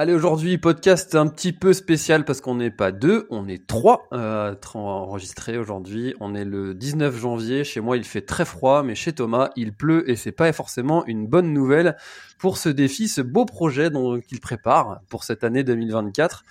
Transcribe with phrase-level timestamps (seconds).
[0.00, 4.06] Allez, aujourd'hui, podcast un petit peu spécial parce qu'on n'est pas deux, on est trois
[4.12, 6.14] euh, enregistrés aujourd'hui.
[6.20, 7.64] On est le 19 janvier.
[7.64, 11.04] Chez moi, il fait très froid, mais chez Thomas, il pleut et c'est pas forcément
[11.06, 11.96] une bonne nouvelle
[12.38, 13.90] pour ce défi, ce beau projet
[14.28, 16.44] qu'il prépare pour cette année 2024.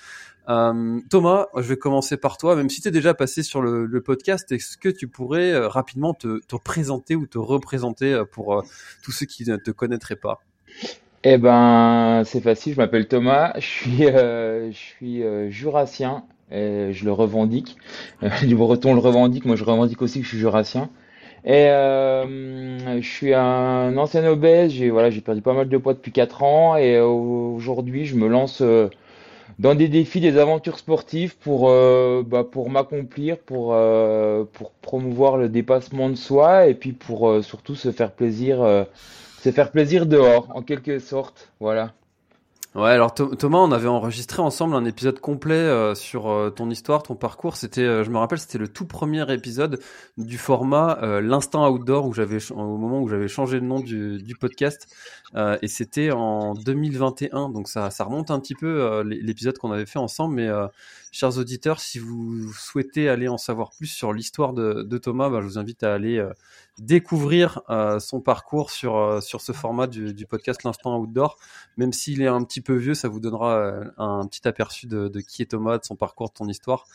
[0.50, 2.54] Euh, Thomas, je vais commencer par toi.
[2.58, 6.14] Même si tu es déjà passé sur le, podcast, est-ce que tu pourrais euh, rapidement
[6.14, 8.66] te, te, présenter ou te représenter euh, pour
[9.04, 10.42] tous ceux qui ne te connaîtraient pas?
[11.24, 12.74] Eh ben, c'est facile.
[12.74, 13.54] Je m'appelle Thomas.
[13.56, 16.24] Je suis, euh, je suis euh, jurassien.
[16.52, 17.78] Et je le revendique.
[18.44, 19.46] du breton le revendique.
[19.46, 20.90] Moi, je revendique aussi que je suis jurassien.
[21.46, 24.72] Et euh, je suis un ancien obèse.
[24.72, 26.78] J'ai voilà, j'ai perdu pas mal de poids depuis 4 ans.
[26.78, 28.90] Et aujourd'hui, je me lance euh,
[29.60, 35.38] dans des défis, des aventures sportives pour, euh, bah, pour m'accomplir, pour, euh, pour promouvoir
[35.38, 38.86] le dépassement de soi et puis pour surtout se faire plaisir
[39.48, 41.54] c'est faire plaisir dehors, en quelque sorte.
[41.62, 41.94] Voilà.
[42.76, 47.02] Ouais, alors Thomas, on avait enregistré ensemble un épisode complet euh, sur euh, ton histoire,
[47.02, 47.56] ton parcours.
[47.56, 49.80] C'était, euh, je me rappelle, c'était le tout premier épisode
[50.18, 54.36] du format l'instant outdoor où j'avais au moment où j'avais changé le nom du, du
[54.36, 54.94] podcast
[55.62, 57.48] et c'était en 2021.
[57.50, 60.36] Donc ça, ça remonte un petit peu l'épisode qu'on avait fait ensemble.
[60.36, 60.50] Mais
[61.12, 65.48] chers auditeurs, si vous souhaitez aller en savoir plus sur l'histoire de, Thomas, bah, je
[65.48, 66.26] vous invite à aller
[66.80, 71.38] découvrir euh, son parcours sur euh, ce format du, podcast l'instant outdoor.
[71.78, 75.10] Même s'il est un petit peu vieux ça vous donnera euh, un petit aperçu de,
[75.22, 76.86] qui est Thomas de son parcours de ton histoire.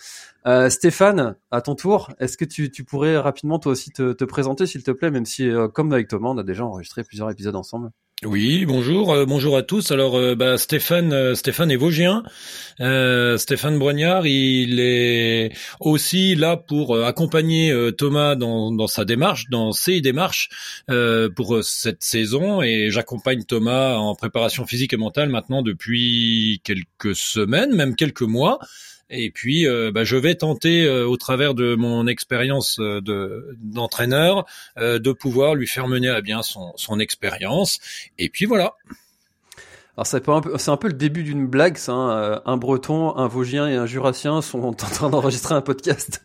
[0.47, 4.83] Euh, Stéphane à ton tour est-ce que tu, pourrais rapidement toi aussi te présenter s'il
[4.83, 7.91] te plaît même si comme avec Thomas on a déjà enregistré plusieurs épisodes ensemble?
[8.25, 9.91] Oui, bonjour, euh, bonjour à tous.
[9.91, 12.23] Alors, euh, bah, Stéphane, euh, Stéphane est Vosgien.
[12.79, 20.01] Stéphane Brognard, il est aussi là pour accompagner Thomas dans, dans, sa démarche, dans ses
[20.01, 20.49] démarches
[21.37, 22.61] pour cette saison.
[22.61, 28.59] Et j'accompagne Thomas en préparation physique et mentale maintenant depuis quelques semaines, même quelques mois.
[29.15, 33.55] Et puis, euh, bah, je vais tenter, euh, au travers de mon expérience euh, de
[33.61, 34.47] d'entraîneur,
[34.79, 37.79] de pouvoir lui faire mener à bien son, son expérience.
[38.19, 38.75] Et puis voilà.
[39.97, 41.93] Alors c'est un, peu, un peu le début d'une blague, ça.
[41.93, 42.43] Hein.
[42.47, 46.25] Un Breton, un Vosgien et un Jurassien sont en train d'enregistrer un podcast.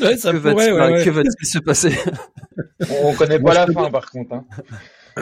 [0.00, 1.96] ouais, ça que pourrait, va-t-il se passer?
[3.02, 4.34] On connaît pas la fin, par contre.
[4.34, 4.44] Hein.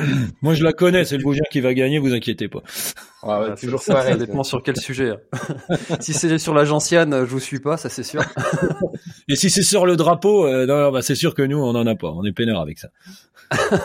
[0.43, 2.63] Moi, je la connais, c'est le Vosgien qui va gagner, vous inquiétez pas.
[3.23, 5.11] Ah ouais, toujours ça, ça dépend sur quel sujet.
[5.11, 5.77] Hein.
[6.01, 8.23] si c'est sur la gentiane, je vous suis pas, ça c'est sûr.
[9.29, 11.87] Et si c'est sur le drapeau, euh, non, bah, c'est sûr que nous, on en
[11.87, 12.89] a pas, on est peinard avec ça.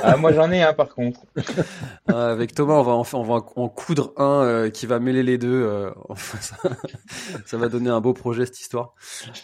[0.03, 1.22] Ah, moi j'en ai un par contre.
[2.07, 5.63] avec Thomas, on va en, coudre un euh, qui va mêler les deux.
[5.63, 5.91] Euh,
[7.45, 8.94] ça, va donner un beau projet cette histoire.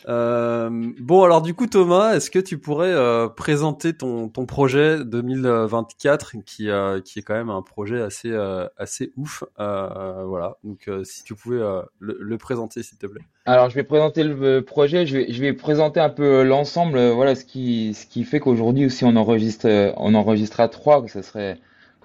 [0.05, 2.95] bon, alors du coup, Thomas, est-ce que tu pourrais
[3.35, 6.69] présenter ton, ton projet 2024 qui,
[7.03, 10.57] qui est quand même un projet assez, ouf euh, voilà.
[10.63, 13.22] Donc, euh, si tu pouvais euh, le, présenter, s'il te plaît.
[13.47, 15.06] Alors, je vais présenter le projet.
[15.06, 17.00] Je vais, je vais présenter un peu l'ensemble.
[17.12, 21.02] Voilà, ce qui, ce qui fait qu'aujourd'hui aussi on enregistre, on enregistre à trois.
[21.02, 21.58] Que ça serait,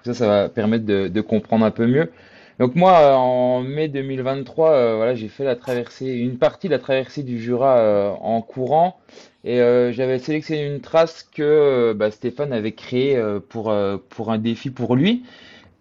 [0.05, 2.11] ça, ça va permettre de, de comprendre un peu mieux.
[2.59, 7.23] Donc moi, en mai 2023, voilà, j'ai fait la traversée, une partie de la traversée
[7.23, 8.99] du Jura en courant,
[9.43, 9.57] et
[9.91, 13.73] j'avais sélectionné une trace que bah, Stéphane avait créée pour
[14.09, 15.23] pour un défi pour lui.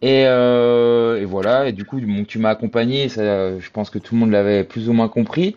[0.02, 4.14] Et, euh, et, voilà, et du coup, tu m'as accompagné, ça, je pense que tout
[4.14, 5.54] le monde l'avait plus ou moins compris.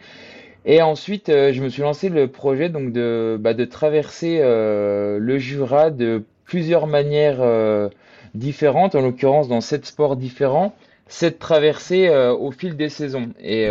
[0.66, 5.20] Et ensuite, euh, je me suis lancé le projet donc de, bah, de traverser euh,
[5.20, 7.90] le Jura de plusieurs manières euh,
[8.36, 10.76] différentes, en l'occurrence dans sept sports différents,
[11.08, 13.30] cette traversée euh, au fil des saisons.
[13.42, 13.68] Et,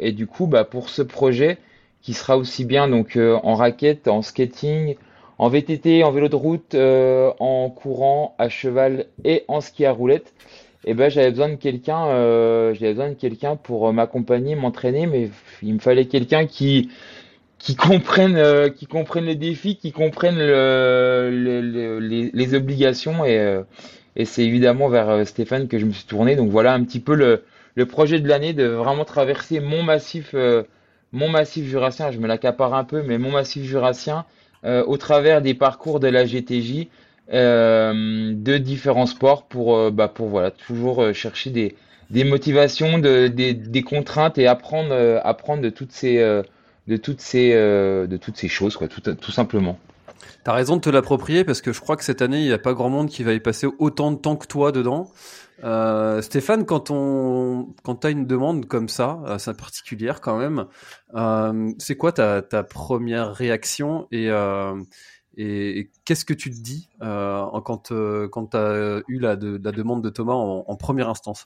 [0.00, 1.58] et du coup, bah, pour ce projet,
[2.02, 4.96] qui sera aussi bien donc en raquette, en skating,
[5.38, 9.92] en VTT, en vélo de route, euh, en courant, à cheval et en ski à
[9.92, 10.34] roulette,
[10.84, 14.54] et eh ben j'avais besoin de quelqu'un, euh, j'avais besoin de quelqu'un pour euh, m'accompagner,
[14.54, 15.30] m'entraîner, mais
[15.62, 16.88] il me fallait quelqu'un qui
[17.76, 21.98] comprenne, les défis, qui comprenne le, le,
[22.32, 26.36] les, obligations et c'est évidemment vers Stéphane que je me suis tourné.
[26.36, 27.44] Donc voilà un petit peu le,
[27.74, 30.34] le projet de l'année de vraiment traverser mon massif,
[31.12, 32.12] mon massif jurassien.
[32.12, 34.24] Je me l'accapare un peu, mais mon massif jurassien
[34.64, 36.88] au travers des parcours de la GTJ.
[37.30, 41.76] de différents sports pour, bah, pour voilà, toujours chercher des,
[42.10, 46.42] des motivations, de, des, des contraintes et apprendre, euh, apprendre de toutes ces, euh,
[46.86, 49.78] de toutes ces, euh, de toutes ces choses, quoi, tout, tout simplement.
[50.44, 52.58] T'as raison de te l'approprier parce que je crois que cette année, il n'y a
[52.58, 55.10] pas grand monde qui va y passer autant de temps que toi dedans.
[55.64, 60.66] Euh, Stéphane, quand on, quand t'as une demande comme ça, assez particulière quand même,
[61.14, 64.80] euh, c'est quoi ta, ta première réaction et, euh,
[65.36, 69.72] et, qu'est-ce que tu te dis euh, quand, euh, quand tu as eu la, la
[69.72, 71.44] demande de Thomas en, en première instance?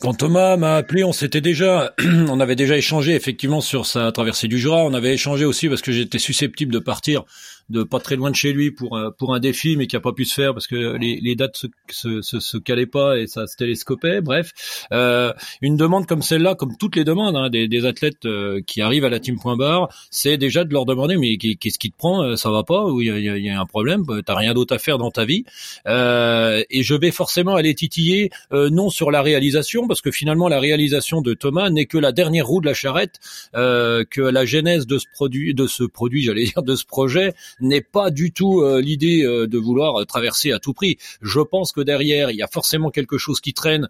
[0.00, 1.94] Quand Thomas m'a appelé, on s'était déjà,
[2.28, 4.84] on avait déjà échangé effectivement sur sa traversée du Jura.
[4.84, 7.24] On avait échangé aussi parce que j'étais susceptible de partir
[7.72, 10.00] de pas très loin de chez lui pour un, pour un défi, mais qui a
[10.00, 13.18] pas pu se faire parce que les, les dates se, se, se, se, calaient pas
[13.18, 14.20] et ça se télescopait.
[14.20, 14.52] Bref,
[14.92, 18.82] euh, une demande comme celle-là, comme toutes les demandes hein, des, des, athlètes euh, qui
[18.82, 21.96] arrivent à la team point bar, c'est déjà de leur demander mais qu'est-ce qui te
[21.96, 24.54] prend euh, Ça va pas Ou il y a, y a, un problème T'as rien
[24.54, 25.44] d'autre à faire dans ta vie
[25.86, 30.48] euh, Et je vais forcément aller titiller euh, non sur la réalisation parce que finalement
[30.48, 33.18] la réalisation de Thomas n'est que la dernière roue de la charrette,
[33.54, 37.80] que la genèse de ce produit, de ce produit, j'allais dire de ce projet n'est
[37.80, 40.98] pas du tout euh, l'idée euh, de vouloir euh, traverser à tout prix.
[41.20, 43.88] Je pense que derrière, il y a forcément quelque chose qui traîne,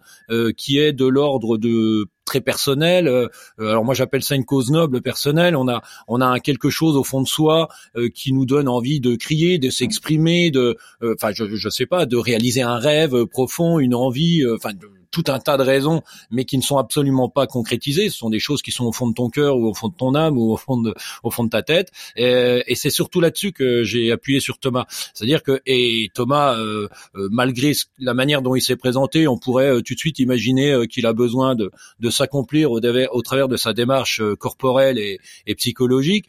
[0.57, 3.29] qui est de l'ordre de très personnel.
[3.59, 5.55] alors moi j'appelle ça une cause noble personnelle.
[5.55, 7.67] On a on a quelque chose au fond de soi
[8.13, 12.17] qui nous donne envie de crier, de s'exprimer, de enfin je je sais pas, de
[12.17, 14.71] réaliser un rêve profond, une envie, enfin
[15.13, 16.01] tout un tas de raisons,
[16.31, 18.09] mais qui ne sont absolument pas concrétisées.
[18.09, 19.95] Ce sont des choses qui sont au fond de ton cœur ou au fond de
[19.95, 21.91] ton âme ou au fond de, au fond de ta tête.
[22.17, 24.85] Et, et c'est surtout là-dessus que j'ai appuyé sur Thomas.
[25.13, 29.69] C'est-à-dire que et Thomas, euh, euh, malgré la manière dont il s'est présenté, on pourrait
[29.69, 33.57] euh, tout de suite imaginer qu'il a besoin de, de s'accomplir au, au, travers de
[33.57, 36.25] sa démarche corporelle et, et psychologique.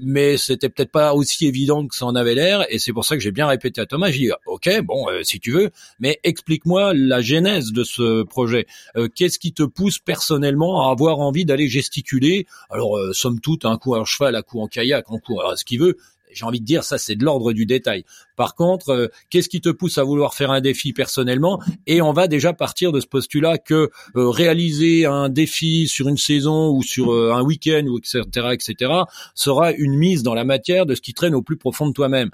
[0.00, 2.66] mais c'était peut-être pas aussi évident que ça en avait l'air.
[2.68, 4.10] Et c'est pour ça que j'ai bien répété à Thomas.
[4.10, 8.66] J'ai dit ok, bon, si tu veux, mais explique-moi la genèse de ce projet
[8.96, 12.46] euh, Qu'est-ce qui te pousse personnellement à avoir envie d'aller gesticuler?
[12.70, 15.56] Alors, euh, somme toute, un coup en cheval, un coup en kayak, un coup à
[15.56, 15.96] ce qu'il veut
[16.34, 18.06] j'ai envie de dire ça c'est de l'ordre du détail.
[18.36, 21.60] Par contre, euh, qu'est-ce qui te pousse à vouloir faire un défi personnellement?
[21.86, 26.70] Et on va déjà partir de ce postulat que réaliser un défi sur une saison
[26.70, 28.92] ou sur un week-end etc etc
[29.34, 32.30] sera une mise dans la matière de ce qui traîne au plus profond de toi-même.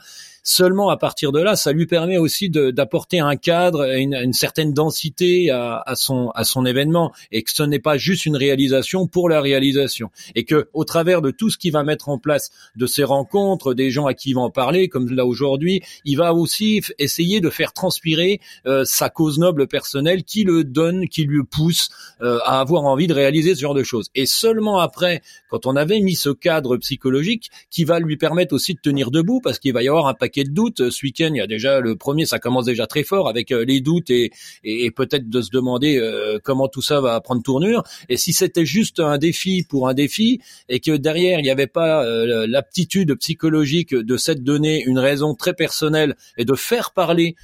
[0.50, 4.72] Seulement à partir de là, ça lui permet aussi d'apporter un cadre, une, une certaine
[4.72, 9.06] densité à, à, son à son événement, et que ce n'est pas juste une réalisation
[9.06, 12.48] pour la réalisation, et que au travers de tout ce qu'il va mettre en place,
[12.76, 16.16] de ses rencontres, des gens à qui il va en parler, comme là aujourd'hui, il
[16.16, 21.24] va aussi essayer de faire transpirer euh, sa cause noble personnelle qui le donne, qui
[21.24, 21.90] lui pousse
[22.22, 24.08] euh, à avoir envie de réaliser ce genre de choses.
[24.14, 25.20] Et seulement après,
[25.50, 29.42] quand on avait mis ce cadre psychologique, qui va lui permettre aussi de tenir debout,
[29.42, 30.90] parce qu'il va y avoir un paquet de doutes.
[30.90, 33.64] Ce week-end, il y a déjà le premier, ça commence déjà très fort avec euh,
[33.64, 34.31] les doutes et,
[34.64, 37.82] et, peut-être de se demander euh, comment tout ça va prendre tournure.
[38.08, 41.67] Et si c'était juste un défi pour un défi et que derrière il n'y avait
[41.67, 47.37] pas euh, l'aptitude psychologique de cette donnée une raison très personnelle et de faire parler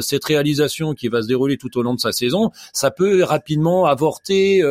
[0.00, 3.86] cette réalisation qui va se dérouler tout au long de sa saison, ça peut rapidement
[3.86, 4.62] avorter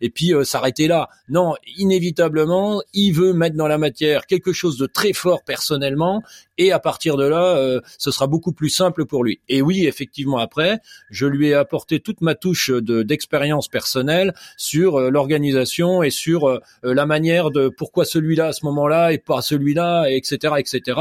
[0.00, 1.08] et puis s'arrêter là.
[1.28, 6.22] Non, inévitablement, il veut mettre dans la matière quelque chose de très fort personnellement
[6.58, 9.40] et à partir de là, euh, ce sera beaucoup plus simple pour lui.
[9.48, 10.78] Et oui, effectivement, après,
[11.10, 16.48] je lui ai apporté toute ma touche de d'expérience personnelle sur euh, l'organisation et sur
[16.48, 21.00] euh, la manière de pourquoi celui-là à ce moment-là et pas celui-là, etc., etc.,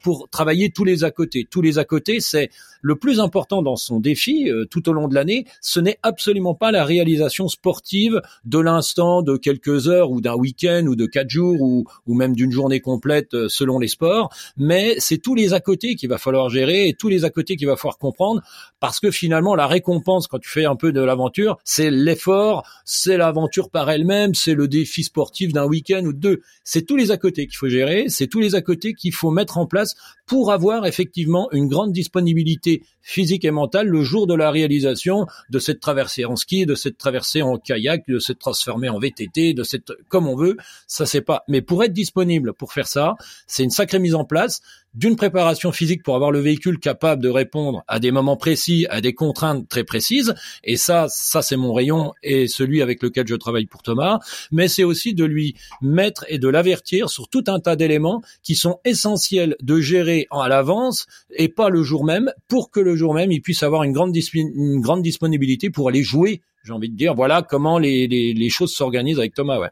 [0.00, 1.46] pour travailler tous les à côté.
[1.50, 2.50] Tous les à côté, c'est
[2.82, 5.46] le plus important dans son défi tout au long de l'année.
[5.60, 10.84] Ce n'est absolument pas la réalisation sportive de l'instant, de quelques heures ou d'un week-end
[10.86, 15.18] ou de quatre jours ou, ou même d'une journée complète selon les sports, mais c'est
[15.18, 17.76] tous les à côté qu'il va falloir gérer et tous les à côté qu'il va
[17.76, 18.42] falloir comprendre
[18.80, 23.16] parce que finalement la récompense quand tu fais un peu de l'aventure, c'est l'effort, c'est
[23.16, 26.40] l'aventure par elle-même, c'est le défi sportif d'un week-end ou de deux.
[26.64, 29.30] C'est tous les à côté qu'il faut gérer, c'est tous les à côté qu'il faut
[29.30, 29.94] mettre en place
[30.26, 35.58] pour avoir effectivement une grande disponibilité physique et mentale le jour de la réalisation de
[35.58, 39.62] cette traversée en ski, de cette traversée en kayak, de cette transformée en VTT, de
[39.62, 41.42] cette comme on veut, ça c'est pas.
[41.48, 43.14] Mais pour être disponible pour faire ça,
[43.46, 44.60] c'est une sacrée mise en place
[44.94, 49.00] d'une préparation physique pour avoir le véhicule capable de répondre à des moments précis, à
[49.00, 50.34] des contraintes très précises.
[50.64, 54.18] Et ça, ça c'est mon rayon et celui avec lequel je travaille pour Thomas.
[54.50, 58.54] Mais c'est aussi de lui mettre et de l'avertir sur tout un tas d'éléments qui
[58.54, 63.14] sont essentiels de gérer à l'avance et pas le jour même pour que le jour
[63.14, 66.42] même, il puisse avoir une grande, une grande disponibilité pour aller jouer.
[66.64, 69.58] J'ai envie de dire, voilà comment les, les, les choses s'organisent avec Thomas.
[69.58, 69.70] Ouais.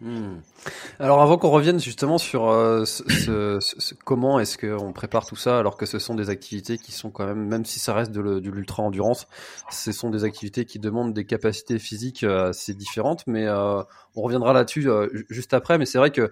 [0.00, 0.38] Hmm.
[0.98, 2.84] Alors avant qu'on revienne justement sur euh,
[4.04, 7.26] comment est-ce qu'on prépare tout ça alors que ce sont des activités qui sont quand
[7.26, 9.26] même, même si ça reste de, l'ultra endurance,
[9.70, 13.82] ce sont des activités qui demandent des capacités physiques euh, assez différentes, mais euh,
[14.16, 14.88] on reviendra là-dessus
[15.28, 15.76] juste après.
[15.76, 16.30] Mais c'est vrai que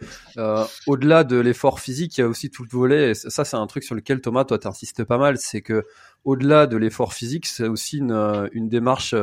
[0.86, 3.10] au-delà de l'effort physique, il y a aussi tout le volet.
[3.10, 5.84] Et ça, c'est un truc sur lequel Thomas, toi, t'insistes pas mal, c'est que
[6.24, 9.14] au-delà de l'effort physique, c'est aussi une, une démarche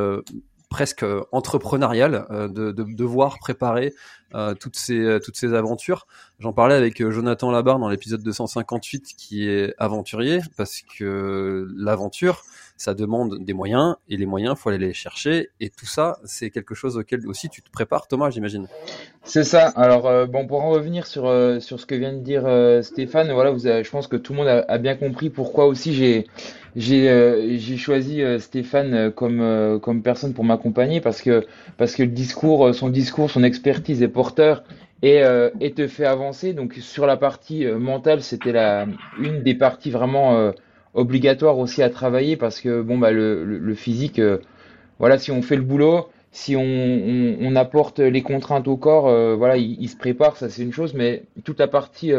[0.68, 3.94] presque euh, entrepreneurial euh, de, de, devoir préparer
[4.34, 6.06] euh, toutes ces toutes ces aventures.
[6.40, 12.42] J'en parlais avec Jonathan Labarre dans l'épisode 258 qui est aventurier parce que l'aventure
[12.76, 16.50] ça demande des moyens et les moyens faut aller les chercher et tout ça c'est
[16.50, 18.66] quelque chose auquel aussi tu te prépares Thomas j'imagine.
[19.24, 19.68] C'est ça.
[19.68, 21.24] Alors bon pour en revenir sur
[21.60, 22.44] sur ce que vient de dire
[22.82, 26.26] Stéphane voilà je pense que tout le monde a, bien compris pourquoi aussi j'ai
[26.74, 31.94] j'ai euh, j'ai choisi euh, Stéphane euh, comme comme personne pour m'accompagner parce que parce
[31.94, 34.64] que le discours son discours son expertise est porteur
[35.02, 35.22] et
[35.60, 38.86] et te fait avancer donc sur la partie mentale c'était la
[39.18, 40.52] une des parties vraiment
[40.96, 44.20] obligatoires aussi à travailler parce que bon bah le physique
[44.98, 49.04] voilà si on fait le boulot si on, apporte les contraintes au corps
[49.36, 52.12] voilà il, se prépare ça c'est une chose mais toute la partie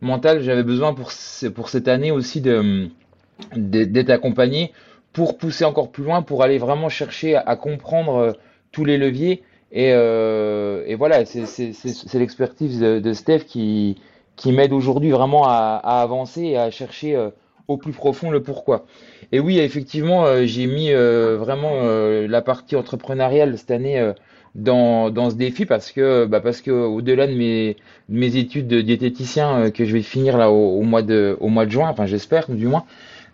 [0.00, 4.72] mentale j'avais besoin pour cette année aussi d'être accompagné
[5.14, 8.32] pour pousser encore plus loin, pour aller vraiment chercher à, comprendre euh,
[8.72, 9.42] tous les leviers.
[9.72, 13.96] Et, euh, voilà, c'est l'expertise de, Steph qui,
[14.44, 17.30] m'aide aujourd'hui vraiment à, à, avancer et à chercher euh,
[17.68, 18.86] au plus profond le pourquoi.
[19.32, 24.12] Et oui, effectivement, euh, j'ai mis vraiment la partie entrepreneuriale cette année
[24.54, 27.76] dans, dans ce défi parce que bah parce que au-delà de mes
[28.08, 31.48] de mes études de diététicien que je vais finir là au, au, mois de au
[31.48, 32.84] mois de juin, enfin j'espère du moins,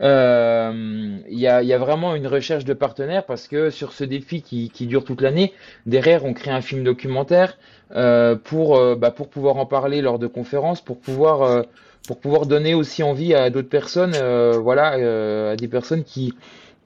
[0.02, 4.04] euh, il y, a, y, a, vraiment une recherche de partenaires parce que sur ce
[4.04, 5.52] défi qui, qui dure toute l'année,
[5.84, 7.58] derrière on crée un film documentaire
[7.94, 11.62] euh, pour, euh, bah, pour pouvoir en parler lors de conférences, pour pouvoir, euh,
[12.07, 14.16] pour pouvoir donner aussi envie à d'autres personnes,
[14.59, 16.35] voilà, à des personnes qui,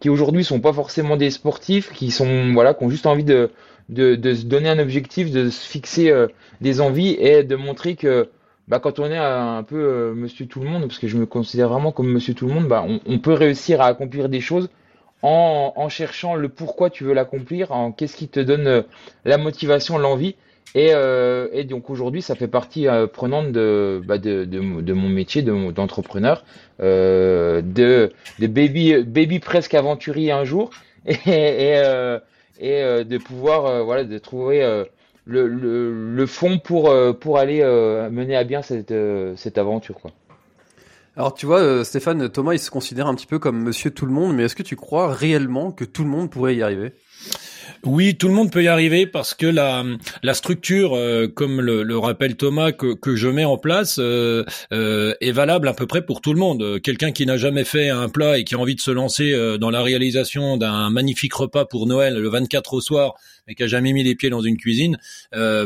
[0.01, 3.51] qui aujourd'hui sont pas forcément des sportifs, qui sont voilà, qui ont juste envie de,
[3.89, 6.13] de, se donner un objectif, de se fixer
[6.61, 8.29] des envies et de montrer que
[8.69, 11.27] bah, quand on est un peu euh, monsieur tout le monde, parce que je me
[11.27, 14.71] considère vraiment comme monsieur tout le monde, bah, on, peut réussir à accomplir des choses
[15.23, 18.83] en, cherchant le pourquoi tu veux l'accomplir, en qu'est-ce qui te donne euh,
[19.25, 20.37] la motivation, l'envie.
[20.75, 25.09] Et, euh, et donc aujourd'hui, ça fait partie euh, prenante de, bah, de, de, mon
[25.09, 26.45] métier d'entrepreneur,
[26.81, 30.71] de, de baby, presque aventurier un jour,
[31.07, 31.77] et,
[32.61, 34.85] de pouvoir voilà de trouver
[35.27, 40.01] le, le, fond pour, euh, pour aller euh, mener à bien cette, euh, cette aventure.
[41.17, 44.13] Alors tu vois, Stéphane, Thomas, il se considère un petit peu comme monsieur tout le
[44.13, 46.93] monde, mais est-ce que tu crois réellement que tout le monde pourrait y arriver?
[47.87, 49.85] Oui, tout le monde peut y arriver parce que la,
[50.35, 55.15] structure, euh, comme le, le, rappelle Thomas, que, que je mets en place, euh, euh,
[55.21, 56.81] est valable à peu près pour tout le monde.
[56.83, 59.71] Quelqu'un qui n'a jamais fait un plat et qui a envie de se lancer dans
[59.71, 63.15] la réalisation d'un magnifique repas pour Noël le 24 au soir,
[63.47, 64.99] mais qui a jamais mis les pieds dans une cuisine,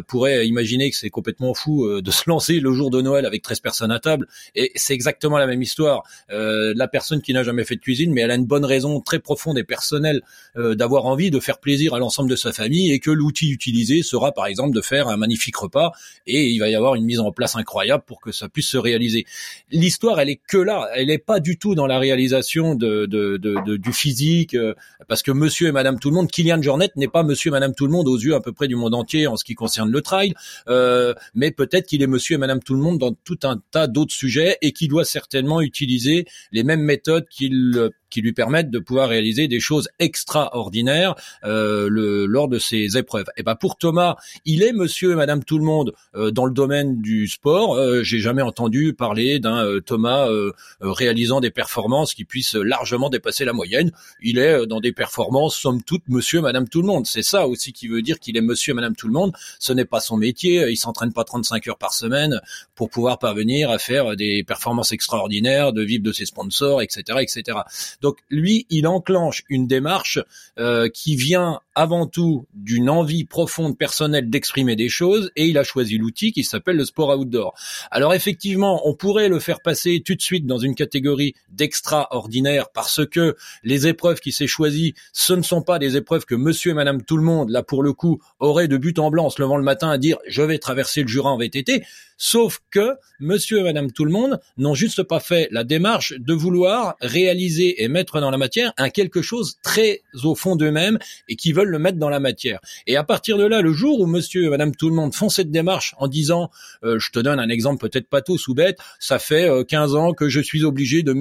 [0.06, 3.60] pourrait imaginer que c'est complètement fou de se lancer le jour de Noël avec 13
[3.60, 4.26] personnes à table.
[4.54, 6.02] Et c'est exactement la même histoire.
[6.28, 9.18] la personne qui n'a jamais fait de cuisine, mais elle a une bonne raison très
[9.18, 10.22] profonde et personnelle
[10.56, 14.32] d'avoir envie de faire plaisir à l'ensemble de sa famille et que l'outil utilisé sera
[14.32, 15.92] par exemple de faire un magnifique repas
[16.26, 18.76] et il va y avoir une mise en place incroyable pour que ça puisse se
[18.76, 19.26] réaliser.
[19.70, 23.36] L'histoire, elle est que là, elle n'est pas du tout dans la réalisation de, de,
[23.36, 24.74] de, du physique, euh,
[25.08, 27.67] parce que Monsieur et Madame tout le monde, Kylian Jornet n'est pas Monsieur et Madame
[27.74, 29.90] tout le monde aux yeux à peu près du monde entier en ce qui concerne
[29.90, 30.34] le trail,
[30.68, 33.86] euh, mais peut-être qu'il est Monsieur et Madame tout le monde dans tout un tas
[33.86, 38.78] d'autres sujets et qui doit certainement utiliser les mêmes méthodes qu'il qui lui permettent de
[38.78, 43.26] pouvoir réaliser des choses extraordinaires euh, le, lors de ces épreuves.
[43.36, 46.52] Et ben pour Thomas, il est Monsieur et Madame tout le monde euh, dans le
[46.52, 47.74] domaine du sport.
[47.74, 53.10] Euh, J'ai jamais entendu parler d'un euh, Thomas euh, réalisant des performances qui puissent largement
[53.10, 53.92] dépasser la moyenne.
[54.22, 57.06] Il est dans des performances somme toute Monsieur et Madame tout le monde.
[57.06, 59.32] C'est ça aussi qui veut dire qu'il est Monsieur et Madame tout le monde.
[59.58, 60.68] Ce n'est pas son métier.
[60.70, 62.40] Il s'entraîne pas 35 heures par semaine
[62.74, 67.58] pour pouvoir parvenir à faire des performances extraordinaires, de vivre de ses sponsors, etc., etc.
[68.00, 70.18] Donc lui, il enclenche une démarche
[70.58, 75.62] euh, qui vient avant tout d'une envie profonde personnelle d'exprimer des choses et il a
[75.62, 77.54] choisi l'outil qui s'appelle le sport outdoor.
[77.92, 83.06] Alors effectivement, on pourrait le faire passer tout de suite dans une catégorie d'extraordinaire parce
[83.06, 86.74] que les épreuves qui s'est choisies, ce ne sont pas des épreuves que monsieur et
[86.74, 89.40] madame tout le monde, là pour le coup, auraient de but en blanc en se
[89.40, 91.84] levant le matin à dire je vais traverser le Jura en VTT.
[92.16, 96.34] Sauf que monsieur et madame tout le monde n'ont juste pas fait la démarche de
[96.34, 101.36] vouloir réaliser et mettre dans la matière un quelque chose très au fond d'eux-mêmes et
[101.36, 102.60] qui veulent le mettre dans la matière.
[102.86, 105.28] Et à partir de là, le jour où monsieur et madame tout le monde font
[105.28, 106.50] cette démarche en disant,
[106.84, 109.98] euh, je te donne un exemple peut-être pas tout ou bête, ça fait 15 euh,
[109.98, 111.12] ans que je suis obligé de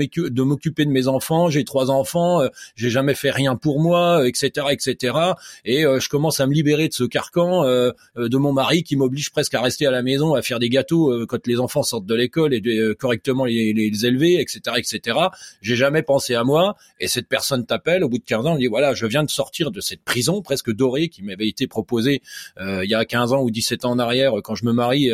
[0.41, 4.67] m'occuper de mes enfants, j'ai trois enfants, euh, j'ai jamais fait rien pour moi, etc.,
[4.71, 5.17] etc.
[5.65, 9.53] Et je commence à me libérer de ce carcan de mon mari qui m'oblige presque
[9.53, 12.15] à rester à la maison à faire des gâteaux euh, quand les enfants sortent de
[12.15, 15.17] l'école et de euh, correctement les, les, élever, etc., etc.
[15.61, 16.75] J'ai jamais pensé à moi.
[16.99, 19.29] Et cette personne t'appelle au bout de 15 ans, elle dit voilà, je viens de
[19.29, 22.21] sortir de cette prison presque dorée qui m'avait été proposée
[22.59, 25.09] euh, il y a 15 ans ou 17 ans en arrière quand je me marie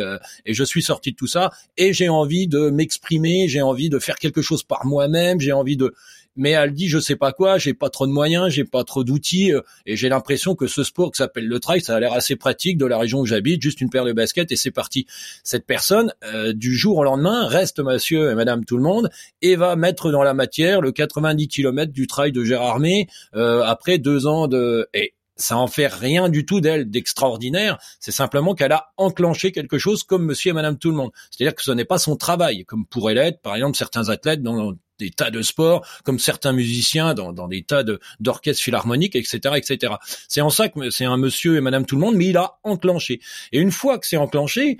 [0.46, 3.98] et je suis sorti de tout ça et j'ai envie de m'exprimer, j'ai envie de
[3.98, 5.94] faire quelque chose par moi-même, j'ai envie de
[6.36, 9.04] mais elle dit je sais pas quoi, j'ai pas trop de moyens, j'ai pas trop
[9.04, 12.12] d'outils euh, et j'ai l'impression que ce sport qui s'appelle le trail, ça a l'air
[12.12, 15.06] assez pratique de la région où j'habite, juste une paire de baskets et c'est parti.
[15.42, 19.10] Cette personne euh, du jour au lendemain reste monsieur et madame tout le monde
[19.42, 23.98] et va mettre dans la matière le 90 km du trail de Gérardmer euh, après
[23.98, 27.78] deux ans de et ça en fait rien du tout d'elle d'extraordinaire.
[28.00, 31.10] C'est simplement qu'elle a enclenché quelque chose comme monsieur et madame tout le monde.
[31.30, 34.74] C'est-à-dire que ce n'est pas son travail, comme pourrait l'être, par exemple, certains athlètes dans
[34.98, 37.82] des tas de sports, comme certains musiciens dans, dans des tas
[38.20, 39.94] d'orchestres philharmoniques, etc., etc.
[40.28, 42.58] C'est en ça que c'est un monsieur et madame tout le monde, mais il a
[42.62, 43.20] enclenché.
[43.52, 44.78] Et une fois que c'est enclenché,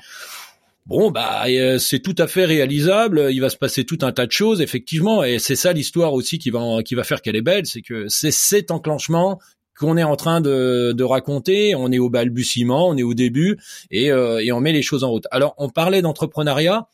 [0.86, 3.28] Bon, bah, euh, c'est tout à fait réalisable.
[3.30, 6.38] Il va se passer tout un tas de choses, effectivement, et c'est ça l'histoire aussi
[6.38, 9.40] qui va qui va faire qu'elle est belle, c'est que c'est cet enclenchement
[9.78, 11.74] qu'on est en train de, raconter.
[11.74, 13.58] On est au balbutiement, on est au début,
[13.90, 15.26] et, euh, et on met les choses en route.
[15.30, 16.88] Alors, on parlait d'entrepreneuriat.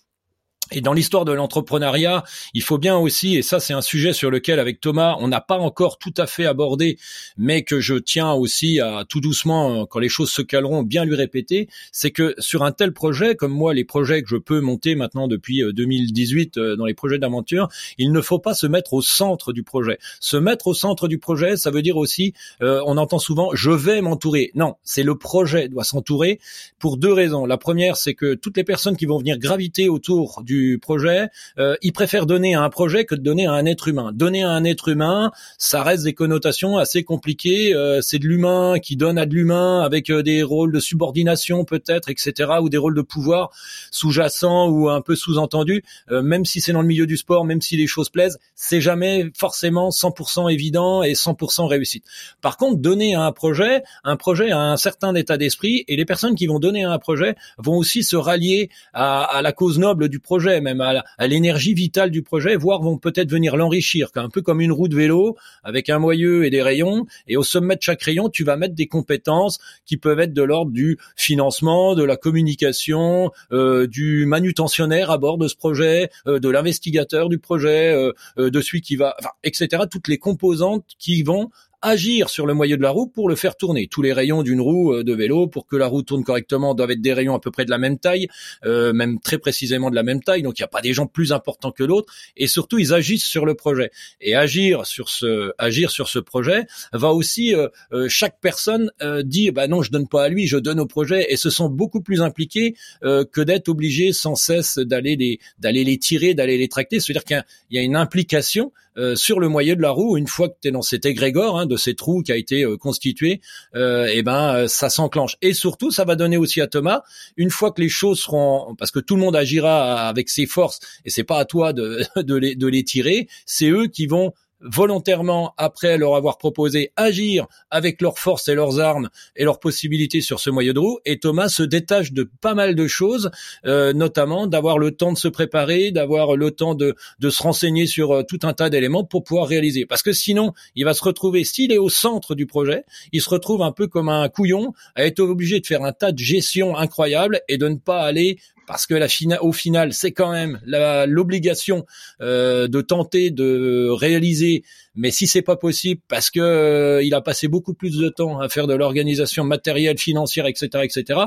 [0.73, 2.25] Et dans l'histoire de l'entrepreneuriat,
[2.55, 5.41] il faut bien aussi, et ça c'est un sujet sur lequel avec Thomas on n'a
[5.41, 6.99] pas encore tout à fait abordé,
[7.37, 11.17] mais que je tiens aussi à tout doucement, quand les choses se caleront, bien lui
[11.17, 14.95] répéter, c'est que sur un tel projet, comme moi les projets que je peux monter
[14.95, 18.93] maintenant depuis 2018 euh, euh, dans les projets d'aventure, il ne faut pas se mettre
[18.93, 19.99] au centre du projet.
[20.21, 23.71] Se mettre au centre du projet, ça veut dire aussi, euh, on entend souvent, je
[23.71, 24.51] vais m'entourer.
[24.55, 26.39] Non, c'est le projet doit s'entourer
[26.79, 27.47] pour deux raisons.
[27.47, 31.77] La première, c'est que toutes les personnes qui vont venir graviter autour du projet, euh,
[31.83, 34.13] ils préfèrent donner à un projet que de donner à un être humain.
[34.15, 37.75] Donner à un être humain, ça reste des connotations assez compliquées.
[37.75, 41.65] Euh, c'est de l'humain qui donne à de l'humain avec euh, des rôles de subordination
[41.65, 43.51] peut-être, etc., ou des rôles de pouvoir
[43.91, 45.83] sous-jacents ou un peu sous-entendus.
[46.11, 48.81] Euh, même si c'est dans le milieu du sport, même si les choses plaisent, c'est
[48.81, 52.05] jamais forcément 100% évident et 100% réussite.
[52.41, 56.05] Par contre, donner à un projet, un projet a un certain état d'esprit et les
[56.05, 59.79] personnes qui vont donner à un projet vont aussi se rallier à, à la cause
[59.79, 64.29] noble du projet même à, l'énergie vitale du projet, voire vont peut-être venir l'enrichir, un
[64.29, 67.07] peu comme une roue de vélo avec un moyeu et des rayons.
[67.29, 70.43] Et au sommet de chaque rayon, tu vas mettre des compétences qui peuvent être de
[70.43, 76.41] l'ordre du financement, de la communication, euh, du manutentionnaire à bord de ce projet, euh,
[76.41, 79.85] de l'investigateur du projet, euh, de celui qui va, enfin, etc.
[79.91, 81.51] Toutes les composantes qui vont
[81.83, 83.87] agir sur le moyeu de la roue pour le faire tourner.
[83.89, 86.91] Tous les rayons d'une roue euh, de vélo, pour que la roue tourne correctement, doivent
[86.91, 88.29] être des rayons à peu près de la même taille,
[88.65, 90.43] euh, même très précisément de la même taille.
[90.43, 92.13] Donc il n'y a pas des gens plus importants que l'autre.
[92.37, 93.91] Et surtout, ils agissent sur le projet.
[94.21, 97.69] Et agir sur ce, agir sur ce projet va aussi euh,
[98.09, 98.91] chaque personne
[99.25, 101.27] dit, bah non, je donne pas à lui, je donne au projet.
[101.31, 105.99] Et se sont beaucoup plus impliqués que d'être obligés sans cesse d'aller les, d'aller les
[105.99, 107.01] tirer, d'aller les tracter.
[107.01, 110.49] C'est-à-dire qu'il y a une implication euh, sur le moyen de la roue, une fois
[110.49, 113.41] que tu es dans cet égrégore hein, de cette roue qui a été euh, constituée,
[113.75, 115.37] euh, eh ben ça s'enclenche.
[115.41, 117.03] Et surtout, ça va donner aussi à Thomas,
[117.37, 120.81] une fois que les choses seront, parce que tout le monde agira avec ses forces,
[121.05, 124.33] et c'est pas à toi de, de, les, de les tirer, c'est eux qui vont
[124.61, 130.21] volontairement, après leur avoir proposé, agir avec leurs forces et leurs armes et leurs possibilités
[130.21, 130.99] sur ce moyen de roue.
[131.05, 133.31] Et Thomas se détache de pas mal de choses,
[133.67, 137.87] euh, notamment d'avoir le temps de se préparer, d'avoir le temps de, de se renseigner
[137.87, 139.87] sur euh, tout un tas d'éléments pour pouvoir réaliser.
[139.87, 143.31] Parce que sinon, il va se retrouver, s'il est au centre du projet, il se
[143.31, 146.77] retrouve un peu comme un couillon à être obligé de faire un tas de gestion
[146.77, 148.39] incroyable et de ne pas aller
[148.71, 148.95] parce que
[149.41, 151.87] au final, c'est quand même l'obligation
[152.21, 154.63] euh, de tenter de réaliser.
[154.95, 158.39] Mais si c'est pas possible, parce que euh, il a passé beaucoup plus de temps
[158.39, 161.19] à faire de l'organisation matérielle, financière, etc., etc.,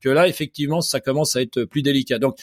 [0.00, 2.20] que là, effectivement, ça commence à être plus délicat.
[2.20, 2.36] Donc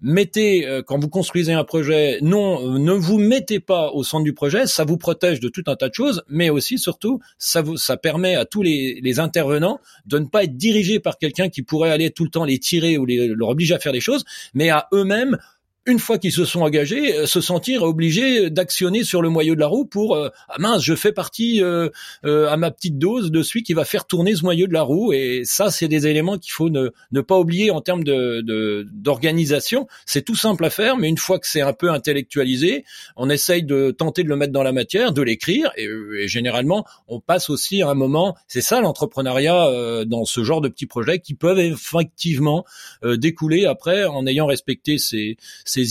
[0.00, 4.32] mettez euh, quand vous construisez un projet, non, ne vous mettez pas au centre du
[4.32, 4.66] projet.
[4.66, 7.96] Ça vous protège de tout un tas de choses, mais aussi surtout ça vous ça
[7.96, 11.90] permet à tous les, les intervenants de ne pas être dirigés par quelqu'un qui pourrait
[11.90, 14.70] aller tout le temps les tirer ou les, leur obliger à faire des choses, mais
[14.70, 15.38] à eux-mêmes
[15.88, 19.60] une fois qu'ils se sont engagés, euh, se sentir obligés d'actionner sur le moyeu de
[19.60, 21.88] la roue pour euh, ah mince, je fais partie euh,
[22.24, 25.12] à ma petite dose de celui qui va faire tourner ce moyeu de la roue.
[25.12, 29.88] Et ça, c'est des éléments qu'il faut ne, ne, pas oublier en termes d'organisation.
[30.04, 32.84] c'est tout simple à faire, mais une fois que c'est un peu intellectualisé,
[33.16, 35.72] on essaye de tenter de le mettre dans la matière, de l'écrire.
[35.76, 35.88] Et,
[36.20, 38.36] et, généralement, on passe aussi à un moment.
[38.46, 42.64] C'est ça l'entrepreneuriat dans ce genre de petits projets qui peuvent effectivement
[43.02, 45.36] découler après en ayant respecté ces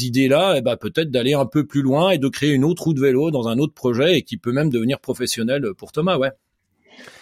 [0.06, 2.94] idées-là, eh ben, peut-être d'aller un peu plus loin et de créer une autre roue
[2.94, 6.32] de vélo dans un autre projet et qui peut même devenir professionnel pour Thomas, ouais.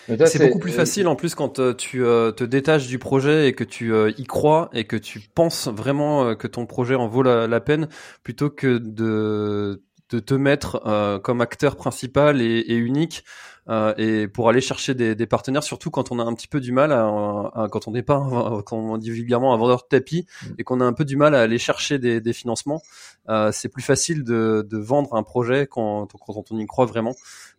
[0.07, 3.53] C'est beaucoup plus facile en plus quand euh, tu euh, te détaches du projet et
[3.53, 7.23] que tu euh, y crois et que tu penses vraiment que ton projet en vaut
[7.23, 7.89] la, peine
[8.23, 13.23] plutôt que de, de te mettre comme acteur principal et, et unique
[13.69, 16.59] euh, et pour aller chercher des, des, partenaires, surtout quand on a un petit peu
[16.59, 20.25] du mal, à, quand on n'est pas, quand on dit vulgairement un vendeur de tapis
[20.43, 20.47] mm.
[20.59, 22.81] et qu'on a un peu du mal à aller chercher des, des financements,
[23.29, 27.15] euh, c'est plus facile de, de, vendre un projet quand, quand on y croit vraiment.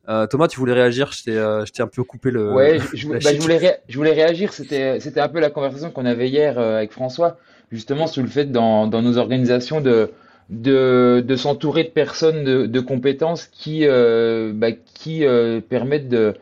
[0.09, 2.53] Euh, Thomas, tu voulais réagir Je t'ai, euh, un peu coupé le.
[2.53, 4.53] Ouais, je, bah, je, voulais, je voulais réagir.
[4.53, 7.39] C'était, c'était un peu la conversation qu'on avait hier euh, avec François,
[7.73, 10.13] justement sur le fait dans, dans nos organisations de
[10.51, 16.35] de, de s'entourer de personnes de, de compétences qui, euh, bah, qui euh, permettent de,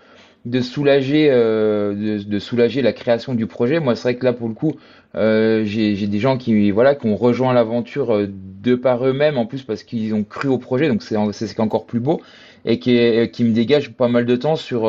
[0.44, 3.80] de soulager euh, de, de, soulager la création du projet.
[3.80, 4.74] Moi, c'est vrai que là, pour le coup,
[5.14, 9.46] euh, j'ai des gens qui voilà qui ont rejoint l'aventure euh, de par eux-mêmes, en
[9.46, 12.20] plus parce qu'ils ont cru au projet, donc c'est c'est encore plus beau
[12.66, 12.98] et qui,
[13.30, 14.84] qui me dégage pas mal de temps sur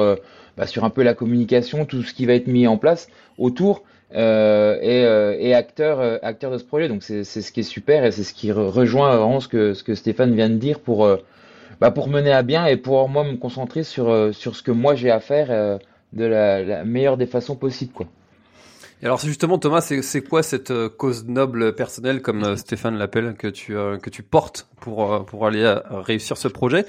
[0.57, 3.83] bah, sur un peu la communication, tout ce qui va être mis en place autour.
[4.13, 6.87] Euh, et, euh, et, acteur, euh, acteur de ce projet.
[6.87, 9.83] Donc c'est ce qui est super et c'est ce qui rejoint vraiment ce que, ce
[9.83, 11.07] que Stéphane vient de dire pour,
[11.81, 14.95] bah, pour mener à bien et pour moi me concentrer sur, sur ce que moi
[14.95, 15.79] j'ai à faire
[16.13, 17.93] de la, la, meilleure des façons possibles.
[17.93, 18.07] Quoi.
[19.03, 23.47] Alors justement Thomas, c'est quoi cette euh, cause noble personnelle comme euh, Stéphane l'appelle que
[23.47, 26.85] tu euh, que tu portes pour pour aller réussir ce projet?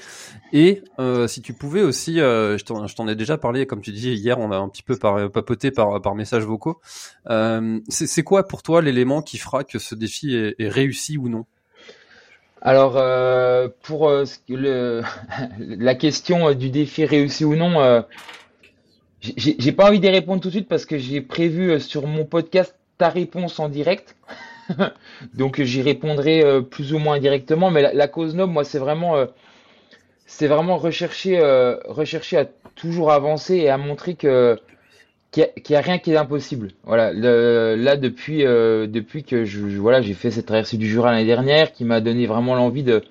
[0.53, 0.83] Et
[1.27, 4.57] si tu pouvais aussi, je t'en ai déjà parlé, comme tu dis hier, on a
[4.57, 6.81] un petit peu par, papoté par par messages vocaux.
[7.89, 11.45] c'est quoi pour toi l'élément qui fera que ce défi est, réussi ou non?
[12.61, 12.95] Alors,
[13.83, 14.11] pour
[14.49, 15.03] le,
[15.59, 18.05] la question du défi réussi ou non,
[19.37, 22.25] j'ai pas envie d'y répondre tout de suite parce que j'ai prévu euh, sur mon
[22.25, 24.17] podcast ta réponse en direct.
[25.35, 27.71] Donc j'y répondrai euh, plus ou moins directement.
[27.71, 29.27] Mais la, cause noble, moi, c'est vraiment, euh,
[30.41, 31.41] vraiment rechercher,
[31.87, 34.59] rechercher à toujours avancer et à montrer que
[35.33, 36.69] qu'il n'y a, rien qui est impossible.
[36.85, 37.13] Voilà.
[37.13, 39.45] là, depuis, depuis que
[39.79, 43.03] voilà, j'ai fait cette traversée du Jura l'année dernière, qui m'a donné vraiment l'envie de,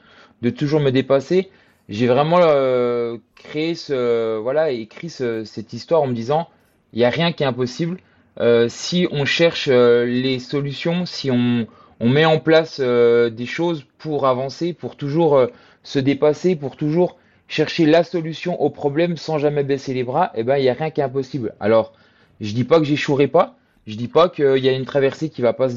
[0.41, 1.51] de toujours me dépasser
[1.89, 6.47] j'ai vraiment euh, créé ce voilà écrit ce, cette histoire en me disant
[6.93, 7.99] il n'y a rien qui est impossible.
[8.39, 11.67] Euh, si on cherche euh, les solutions si on,
[11.99, 15.47] on met en place euh, des choses pour avancer pour toujours euh,
[15.83, 17.17] se dépasser pour toujours
[17.47, 20.69] chercher la solution au problème sans jamais baisser les bras et eh ben il n'y
[20.69, 21.53] a rien qui est impossible.
[21.59, 21.93] Alors
[22.41, 23.55] je dis pas que j'échouerai pas.
[23.87, 25.67] Je dis pas qu'il y a une traversée qui va pas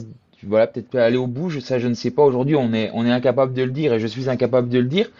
[0.44, 1.50] voilà peut-être aller au bout.
[1.50, 2.22] Je, ça je ne sais pas.
[2.22, 4.86] Aujourd'hui on est on est incapable de le dire et je suis incapable de le
[4.86, 5.10] dire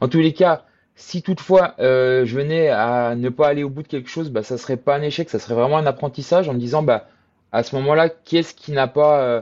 [0.00, 0.64] en tous les cas,
[0.98, 4.42] si toutefois euh, je venais à ne pas aller au bout de quelque chose, bah,
[4.42, 7.06] ça serait pas un échec, ça serait vraiment un apprentissage en me disant bah
[7.52, 9.40] à ce moment-là, qu'est-ce qui n'a pas euh,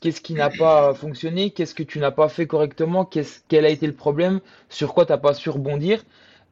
[0.00, 3.86] qu'est-ce qui pas fonctionné, qu'est-ce que tu n'as pas fait correctement, qu'est-ce quel a été
[3.86, 6.04] le problème, sur quoi t'as pas su rebondir.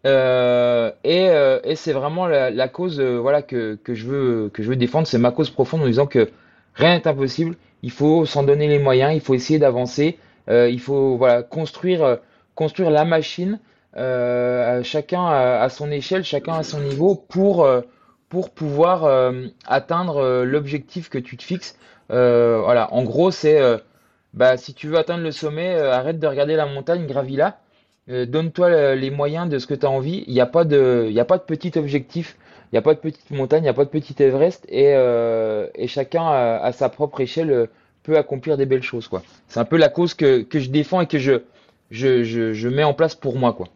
[0.04, 4.76] Euh, et, c'est vraiment la, la cause voilà que, que je veux que je veux
[4.76, 6.30] défendre, c'est ma cause profonde en disant que
[6.74, 11.16] rien n'est impossible, il faut s'en donner les moyens, il faut essayer d'avancer, il faut
[11.16, 12.18] voilà construire
[12.54, 13.58] construire la machine,
[13.96, 17.82] euh, chacun à, son échelle, chacun à son niveau, pour, euh,
[18.28, 21.78] pour pouvoir euh, atteindre l'objectif que tu te fixes.
[22.08, 23.60] voilà, en gros, c'est
[24.34, 27.58] bah, si tu veux atteindre le sommet, arrête de regarder la montagne, gravis-la.
[28.08, 30.24] Donne-toi les moyens de ce que tu as envie.
[30.26, 32.36] Il n'y a, pas de, a pas de petit objectif,
[32.66, 34.92] il n'y a pas de petite montagne, il n'y a pas de petit Everest, et,
[35.74, 37.68] et chacun à, sa propre échelle
[38.02, 39.08] peut accomplir des belles choses.
[39.46, 41.42] C'est un peu la cause que, que je défends et que je,
[41.92, 43.68] je, je, je mets en place pour moi, quoi.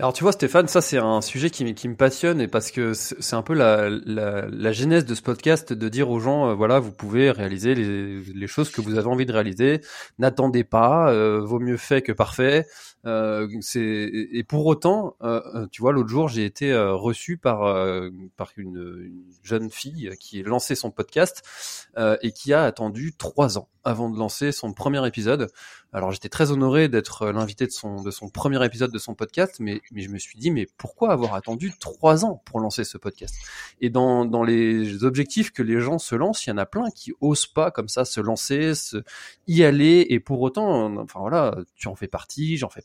[0.00, 2.94] Alors tu vois Stéphane, ça c'est un sujet qui, qui me passionne et parce que
[2.94, 6.54] c'est un peu la, la, la, genèse de ce podcast de dire aux gens, euh,
[6.54, 9.80] voilà, vous pouvez réaliser les, les, choses que vous avez envie de réaliser,
[10.20, 12.64] n'attendez pas, euh, vaut mieux fait que parfait.
[13.06, 17.60] Euh, et pour autant, euh, euh, tu vois, l'autre jour j'ai été reçu par,
[18.36, 21.42] par une, une, jeune fille qui a lancé son podcast
[22.22, 25.50] et qui a attendu trois ans avant de lancer son premier épisode.
[25.92, 29.56] Alors j'étais très honoré d'être l'invité de son, de son premier épisode de son podcast,
[29.60, 32.98] mais, mais je me suis dit, mais pourquoi avoir attendu trois ans pour lancer ce
[32.98, 33.34] podcast?
[33.80, 36.90] Et dans, dans les objectifs que les gens se lancent, il y en a plein
[36.90, 38.72] qui osent pas comme ça se lancer,
[39.46, 42.82] y aller, et pour autant, enfin voilà, tu en fais partie, j'en fais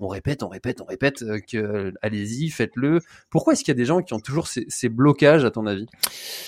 [0.00, 3.00] on répète, on répète, on répète euh, que allez-y, faites-le.
[3.30, 5.86] Pourquoi est-ce qu'il y a des gens qui ont toujours ces, blocages à ton avis?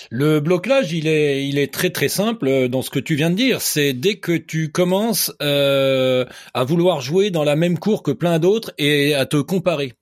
[0.09, 3.29] Le blocage, il est, il est très très simple euh, dans ce que tu viens
[3.29, 3.61] de dire.
[3.61, 8.39] C'est dès que tu commences euh, à vouloir jouer dans la même cour que plein
[8.39, 9.93] d'autres et à te comparer.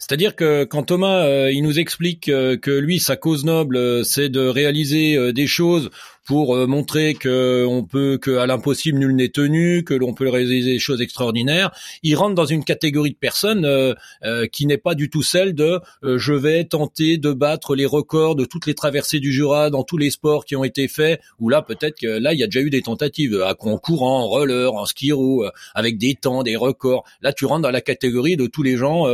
[0.00, 4.28] C'est-à-dire que quand Thomas euh, il nous explique euh, que lui sa cause noble c'est
[4.28, 5.90] de réaliser des choses
[6.26, 10.28] pour euh, montrer que on peut que à l'impossible nul n'est tenu, que l'on peut
[10.28, 11.70] réaliser des choses extraordinaires.
[12.02, 15.54] Il rentre dans une catégorie de personnes euh, euh, qui n'est pas du tout celle
[15.54, 19.82] de je vais tenter de battre les records de toutes les traversées du Jura dans
[19.82, 21.20] tous les sports qui ont été faits.
[21.38, 24.20] Ou là peut-être que là il y a déjà eu des tentatives à en courant,
[24.20, 27.04] en roller, en ski roue, avec des temps, des records.
[27.22, 29.06] Là tu rentres dans la catégorie de tous les gens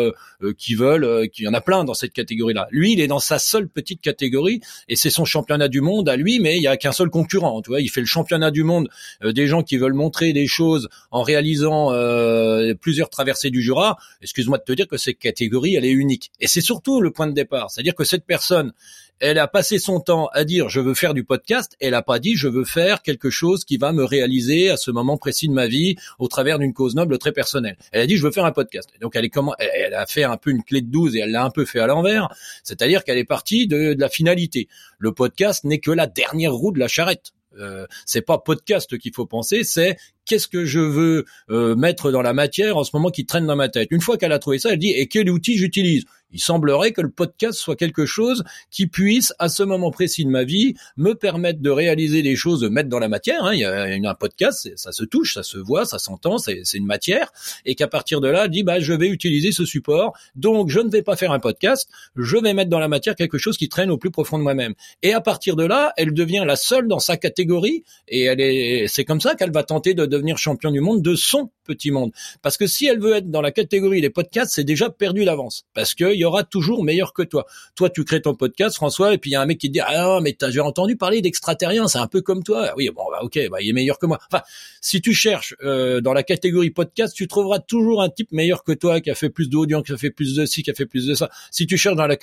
[0.59, 2.69] qui veulent, qu'il y en a plein dans cette catégorie-là.
[2.71, 6.17] Lui il est dans sa seule petite catégorie et c'est son championnat du monde à
[6.17, 7.63] lui, mais il y a qu'un seul concurrent.
[7.63, 8.89] Tu vois, il fait le championnat du monde
[9.23, 13.97] euh, des gens qui veulent montrer des choses en réalisant euh, plusieurs traversées du Jura.
[14.23, 16.33] Excuse-moi de te dire que cette catégorie, elle est unique.
[16.41, 18.73] Et c'est surtout le point de départ, c'est-à-dire que cette personne,
[19.21, 22.19] elle a passé son temps à dire je veux faire du podcast, elle a pas
[22.19, 25.53] dit je veux faire quelque chose qui va me réaliser à ce moment précis de
[25.53, 27.77] ma vie au travers d'une cause noble très personnelle.
[27.93, 28.91] Elle a dit je veux faire un podcast.
[29.01, 31.31] donc elle est comment elle a fait un peu une clé de 12 et elle
[31.31, 32.29] l'a un peu fait à l'envers,
[32.63, 34.69] c'est-à-dire qu'elle est partie de, de la finalité.
[34.99, 37.33] Le podcast n'est que la dernière roue de la charrette.
[37.59, 42.23] Euh, c'est pas podcast qu'il faut penser, c'est qu'est-ce que je veux euh, mettre dans
[42.23, 43.89] la matière en ce moment qui traîne dans ma tête.
[43.91, 46.05] Une fois qu'elle a trouvé ça, elle dit et quel outil j'utilise?
[46.33, 50.31] Il semblerait que le podcast soit quelque chose qui puisse, à ce moment précis de
[50.31, 53.45] ma vie, me permettre de réaliser des choses, de mettre dans la matière.
[53.45, 53.55] Hein.
[53.55, 56.87] Il y a un podcast, ça se touche, ça se voit, ça s'entend, c'est une
[56.87, 57.33] matière,
[57.65, 60.91] et qu'à partir de là, dit bah je vais utiliser ce support, donc je ne
[60.91, 63.91] vais pas faire un podcast, je vais mettre dans la matière quelque chose qui traîne
[63.91, 64.75] au plus profond de moi-même.
[65.03, 68.89] Et à partir de là, elle devient la seule dans sa catégorie, et elle est,
[68.89, 72.13] c'est comme ça qu'elle va tenter de devenir champion du monde de son petit monde.
[72.43, 75.65] Parce que si elle veut être dans la catégorie des podcasts, c'est déjà perdu d'avance,
[75.75, 77.47] parce que aura toujours meilleur que toi.
[77.75, 79.73] Toi, tu crées ton podcast, François, et puis il y a un mec qui te
[79.73, 82.73] dit ah mais déjà entendu parler d'extraterriens, c'est un peu comme toi.
[82.77, 84.19] Oui, bon, bah, ok, bah, il est meilleur que moi.
[84.31, 84.43] Enfin,
[84.81, 88.73] si tu cherches euh, dans la catégorie podcast, tu trouveras toujours un type meilleur que
[88.73, 90.87] toi qui a fait plus d'audience, qui a fait plus de ci, qui a fait
[90.87, 91.31] plus de ça.
[91.51, 92.17] Si tu cherches dans la,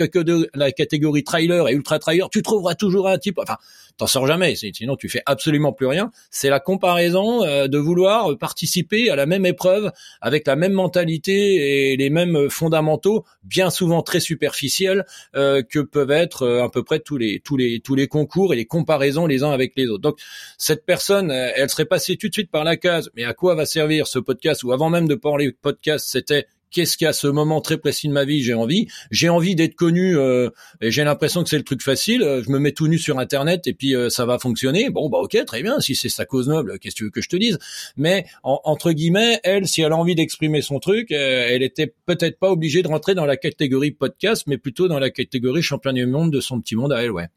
[0.53, 3.39] la catégorie trailer et ultra trailer, tu trouveras toujours un type.
[3.39, 3.57] Enfin,
[3.97, 4.55] t'en sors jamais.
[4.55, 6.11] Sinon, tu fais absolument plus rien.
[6.31, 11.91] C'est la comparaison euh, de vouloir participer à la même épreuve avec la même mentalité
[11.91, 16.83] et les mêmes fondamentaux, bien souvent très superficielle euh, que peuvent être euh, à peu
[16.83, 19.87] près tous les tous les tous les concours et les comparaisons les uns avec les
[19.87, 20.01] autres.
[20.01, 20.19] Donc
[20.57, 23.09] cette personne, euh, elle serait passée tout de suite par la case.
[23.15, 26.97] Mais à quoi va servir ce podcast Ou avant même de parler podcast, c'était qu'est-ce
[26.97, 28.87] qu'à ce moment très précis de ma vie j'ai envie?
[29.11, 30.49] J'ai envie d'être connu euh,
[30.81, 32.21] et j'ai l'impression que c'est le truc facile.
[32.45, 34.89] Je me mets tout nu sur Internet et puis euh, ça va fonctionner.
[34.89, 35.79] Bon bah ok, très bien.
[35.79, 37.59] Si c'est sa cause noble, qu'est-ce que tu veux que je te dise?
[37.95, 42.39] Mais entre guillemets, elle, si elle a envie d'exprimer son truc, euh, elle était peut-être
[42.39, 46.05] pas obligée de rentrer dans la catégorie podcast, mais plutôt dans la catégorie champion du
[46.05, 47.27] monde de son petit monde à elle, ouais.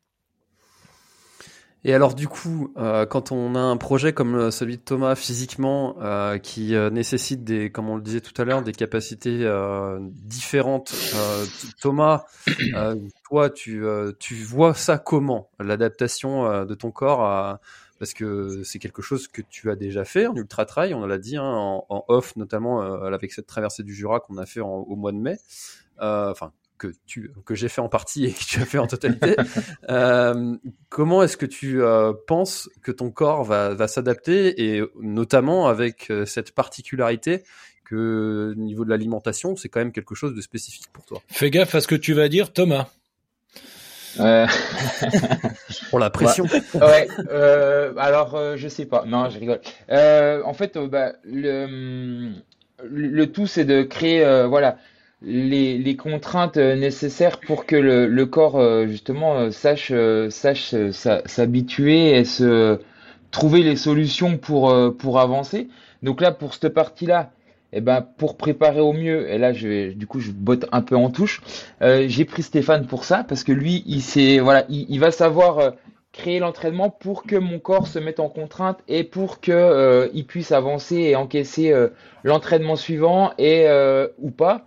[1.86, 5.94] Et alors du coup, euh, quand on a un projet comme celui de Thomas physiquement,
[6.02, 9.48] euh, qui euh, nécessite des, comme on le disait tout à l'heure, des capacités
[10.00, 10.92] différentes,
[11.80, 12.24] Thomas,
[13.28, 13.84] toi, tu,
[14.18, 17.60] tu vois ça comment l'adaptation de ton corps à,
[18.00, 21.18] parce que c'est quelque chose que tu as déjà fait en ultra trail, on l'a
[21.18, 25.12] dit hein, en, off notamment avec cette traversée du Jura qu'on a fait au mois
[25.12, 25.38] de mai.
[26.00, 29.36] Enfin, que tu que j'ai fait en partie et que tu as fait en totalité.
[29.88, 30.56] euh,
[30.88, 36.10] comment est-ce que tu euh, penses que ton corps va, va s'adapter et notamment avec
[36.10, 37.42] euh, cette particularité
[37.84, 41.22] que au niveau de l'alimentation, c'est quand même quelque chose de spécifique pour toi?
[41.28, 42.88] Fais gaffe à ce que tu vas dire, Thomas.
[44.18, 44.46] Euh...
[45.90, 46.46] pour la pression.
[46.74, 47.06] Ouais.
[47.30, 49.04] Euh, alors, je sais pas.
[49.06, 49.60] Non, je rigole.
[50.44, 52.32] en fait, bah, le,
[52.82, 54.78] le tout, c'est de créer, voilà,
[55.22, 59.92] les, contraintes euh, nécessaires pour que le, corps euh, justement euh, sache
[60.30, 60.74] sache
[61.26, 62.80] s'habituer et se
[63.30, 65.68] trouver les solutions pour pour avancer.
[66.02, 67.30] Donc là pour cette partie là,
[67.72, 70.82] et eh ben pour préparer au mieux et là je du coup je botte un
[70.82, 71.42] peu en touche.
[71.80, 75.72] J'ai pris Stéphane pour ça parce que lui il voilà il, il va savoir
[76.12, 80.52] créer l'entraînement pour que mon corps se mette en contrainte et pour que il puisse
[80.52, 81.74] avancer et encaisser
[82.22, 83.66] l'entraînement suivant et
[84.18, 84.66] ou pas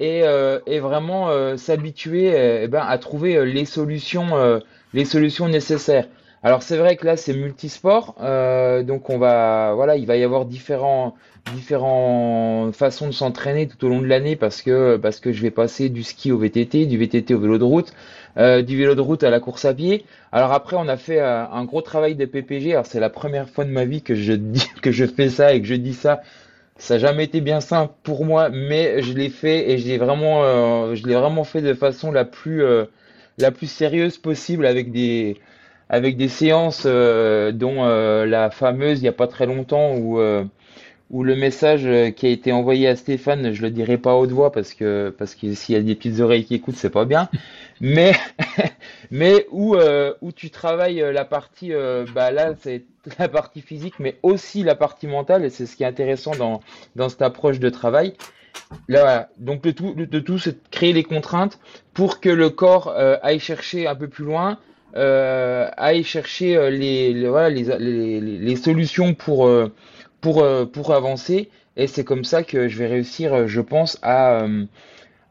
[0.00, 4.60] et, euh, et vraiment euh, s'habituer euh, eh ben, à trouver les solutions,
[4.92, 6.06] les solutions nécessaires.
[6.42, 10.24] Alors c'est vrai que là c'est multisport, euh, donc on va, voilà, il va y
[10.24, 11.14] avoir différents,
[11.54, 15.50] différentes façons de s'entraîner tout au long de l'année parce que, parce que je vais
[15.50, 17.92] passer du ski au VTT, du VTT au vélo de route,
[18.38, 20.06] euh, du vélo de route à la course à pied.
[20.32, 22.72] Alors après on a fait un gros travail de PPG.
[22.72, 25.52] Alors c'est la première fois de ma vie que je dis que je fais ça
[25.52, 26.22] et que je dis ça.
[26.80, 29.98] Ça n'a jamais été bien simple pour moi, mais je l'ai fait et je l'ai
[29.98, 32.86] vraiment, euh, je l'ai vraiment fait de façon la plus, euh,
[33.38, 35.36] la plus sérieuse possible avec des,
[35.90, 40.20] avec des séances euh, dont euh, la fameuse il n'y a pas très longtemps où,
[41.10, 44.30] où le message euh, qui a été envoyé à Stéphane, je le dirai pas haute
[44.30, 47.04] voix parce que parce que s'il y a des petites oreilles qui écoutent, c'est pas
[47.04, 47.28] bien.
[47.80, 48.12] Mais
[49.10, 52.84] mais où euh, où tu travailles euh, la partie euh, bah là c'est
[53.18, 56.60] la partie physique mais aussi la partie mentale et c'est ce qui est intéressant dans
[56.96, 58.14] dans cette approche de travail.
[58.88, 61.58] Là, donc le tout, le tout, c'est de créer les contraintes
[61.94, 62.92] pour que le corps
[63.22, 64.58] aille chercher un peu plus loin,
[64.94, 69.48] aille chercher les, voilà, les, les, solutions pour,
[70.20, 71.50] pour, euh, pour avancer.
[71.76, 74.64] Et c'est comme ça que je vais réussir, euh, je pense, à, euh,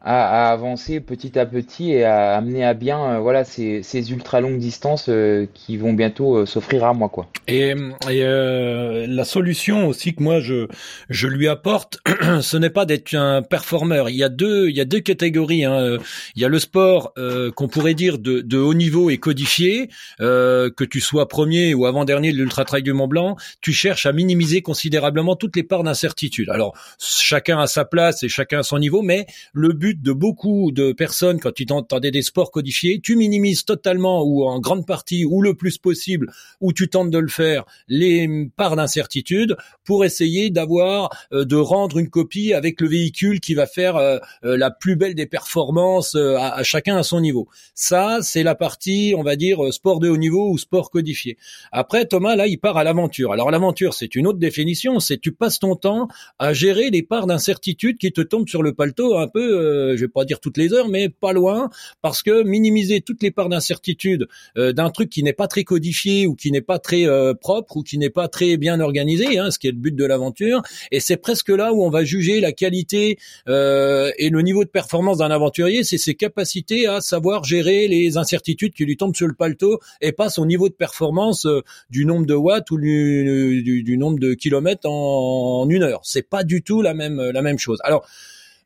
[0.02, 4.12] à, à avancer petit à petit et à amener à bien euh, voilà, ces, ces
[4.12, 7.10] ultra longues distances euh, qui vont bientôt euh, s'offrir à moi.
[7.10, 7.28] Quoi.
[7.48, 7.72] Et,
[8.10, 10.68] et euh, la solution aussi que moi je
[11.10, 12.00] je lui apporte,
[12.42, 14.10] ce n'est pas d'être un performeur.
[14.10, 15.66] Il y a deux il y a deux catégories.
[15.66, 15.98] Hein.
[16.36, 19.90] Il y a le sport euh, qu'on pourrait dire de, de haut niveau et codifié,
[20.22, 23.74] euh, que tu sois premier ou avant dernier de l'ultra trail du Mont Blanc, tu
[23.74, 26.50] cherches à minimiser considérablement toutes les parts d'incertitude.
[26.50, 30.72] Alors chacun a sa place et chacun a son niveau, mais le but de beaucoup
[30.72, 35.26] de personnes quand tu t'entendais des sports codifiés, tu minimises totalement ou en grande partie
[35.26, 40.50] ou le plus possible où tu tentes de le faire les parts d'incertitude pour essayer
[40.50, 44.72] d'avoir euh, de rendre une copie avec le véhicule qui va faire euh, euh, la
[44.72, 47.48] plus belle des performances euh, à, à, chacun à son niveau.
[47.74, 51.38] Ça, c'est la partie, on va dire euh, sport de haut niveau ou sport codifié.
[51.72, 53.32] Après Thomas là, il part à l'aventure.
[53.32, 57.28] Alors l'aventure, c'est une autre définition, c'est tu passes ton temps à gérer les parts
[57.28, 59.40] d'incertitude qui te tombent sur le paletot un peu
[59.80, 61.70] euh, je vais pas dire toutes les heures, mais pas loin,
[62.02, 66.28] parce que minimiser toutes les parts d'incertitude euh, d'un truc qui n'est pas très codifié
[66.28, 69.52] ou qui n'est pas très euh, propre ou qui n'est pas très bien organisé, hein,
[69.52, 70.62] ce qui est le but de l'aventure,
[70.92, 74.70] et c'est presque là où on va juger la qualité euh, et le niveau de
[74.70, 79.28] performance d'un aventurier, c'est ses capacités à savoir gérer les incertitudes qui lui tombent sur
[79.28, 83.62] le paletot et pas son niveau de performance euh, du nombre de watts ou du,
[83.64, 86.02] du, du nombre de kilomètres en, en une heure.
[86.04, 87.80] C'est pas du tout la même la même chose.
[87.84, 88.06] Alors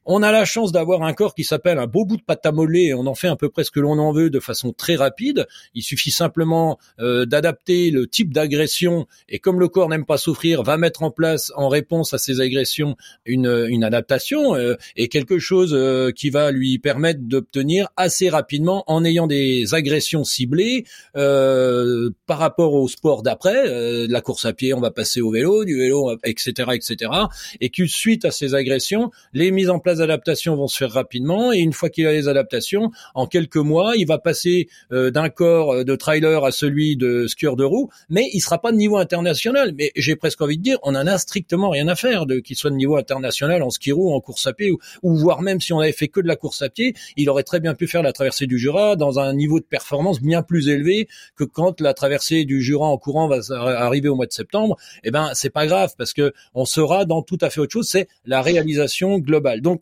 [0.05, 2.51] on a la chance d'avoir un corps qui s'appelle un beau bout de pâte à
[2.51, 4.73] modeler et on en fait un peu près ce que l'on en veut de façon
[4.73, 5.47] très rapide.
[5.73, 10.63] Il suffit simplement euh, d'adapter le type d'agression et comme le corps n'aime pas souffrir,
[10.63, 15.39] va mettre en place en réponse à ces agressions une, une adaptation euh, et quelque
[15.39, 20.85] chose euh, qui va lui permettre d'obtenir assez rapidement en ayant des agressions ciblées
[21.15, 25.21] euh, par rapport au sport d'après, euh, de la course à pied, on va passer
[25.21, 27.11] au vélo, du vélo, etc., etc.
[27.61, 31.53] Et que suite à ces agressions, les mises en place adaptations vont se faire rapidement
[31.53, 35.29] et une fois qu'il a les adaptations, en quelques mois, il va passer euh, d'un
[35.29, 38.97] corps de trailer à celui de skieur de roue, mais il sera pas de niveau
[38.97, 39.73] international.
[39.77, 42.55] Mais j'ai presque envie de dire, on en a strictement rien à faire de qu'il
[42.55, 45.61] soit de niveau international en ski roue, en course à pied ou, ou voire même
[45.61, 47.87] si on avait fait que de la course à pied, il aurait très bien pu
[47.87, 51.81] faire la traversée du Jura dans un niveau de performance bien plus élevé que quand
[51.81, 54.77] la traversée du Jura en courant va arriver au mois de septembre.
[55.03, 57.87] Eh ben c'est pas grave parce que on sera dans tout à fait autre chose,
[57.87, 59.61] c'est la réalisation globale.
[59.61, 59.81] Donc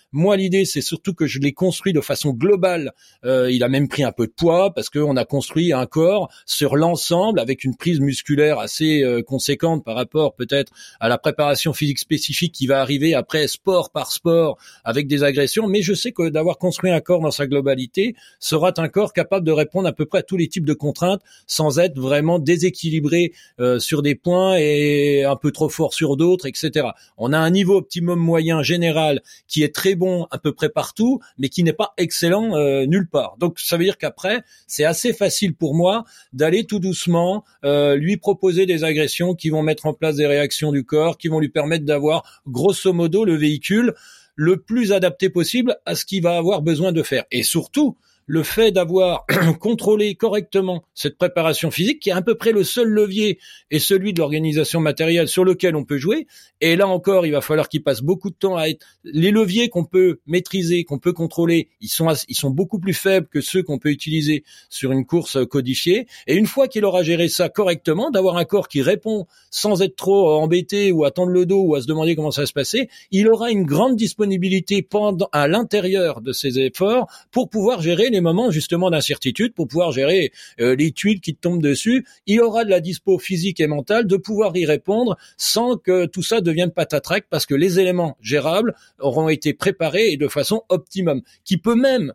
[0.13, 2.91] moi, l'idée, c'est surtout que je l'ai construit de façon globale.
[3.23, 6.29] Euh, il a même pris un peu de poids parce qu'on a construit un corps
[6.45, 11.71] sur l'ensemble avec une prise musculaire assez euh, conséquente par rapport peut-être à la préparation
[11.71, 15.67] physique spécifique qui va arriver après sport par sport avec des agressions.
[15.67, 19.45] Mais je sais que d'avoir construit un corps dans sa globalité sera un corps capable
[19.45, 23.31] de répondre à peu près à tous les types de contraintes sans être vraiment déséquilibré
[23.61, 26.89] euh, sur des points et un peu trop fort sur d'autres, etc.
[27.17, 31.19] On a un niveau optimum moyen général qui est très bon à peu près partout,
[31.37, 33.37] mais qui n'est pas excellent euh, nulle part.
[33.37, 38.17] Donc ça veut dire qu'après, c'est assez facile pour moi d'aller tout doucement euh, lui
[38.17, 41.49] proposer des agressions qui vont mettre en place des réactions du corps, qui vont lui
[41.49, 43.93] permettre d'avoir grosso modo le véhicule
[44.35, 47.25] le plus adapté possible à ce qu'il va avoir besoin de faire.
[47.31, 49.25] Et surtout, le fait d'avoir
[49.59, 53.39] contrôlé correctement cette préparation physique, qui est à peu près le seul levier,
[53.71, 56.27] et celui de l'organisation matérielle sur lequel on peut jouer.
[56.61, 58.85] Et là encore, il va falloir qu'il passe beaucoup de temps à être.
[59.03, 63.27] Les leviers qu'on peut maîtriser, qu'on peut contrôler, ils sont ils sont beaucoup plus faibles
[63.27, 66.07] que ceux qu'on peut utiliser sur une course codifiée.
[66.27, 69.95] Et une fois qu'il aura géré ça correctement, d'avoir un corps qui répond sans être
[69.95, 72.53] trop embêté ou à tendre le dos ou à se demander comment ça va se
[72.53, 78.10] passer, il aura une grande disponibilité pendant à l'intérieur de ses efforts pour pouvoir gérer
[78.11, 82.05] les moments justement d'incertitude pour pouvoir gérer euh, les tuiles qui tombent dessus.
[82.27, 86.23] Il aura de la dispo physique et mentale de pouvoir y répondre sans que tout
[86.23, 91.21] ça devienne patatrac parce que les éléments gérables auront été préparés et de façon optimum,
[91.43, 92.13] qui peut même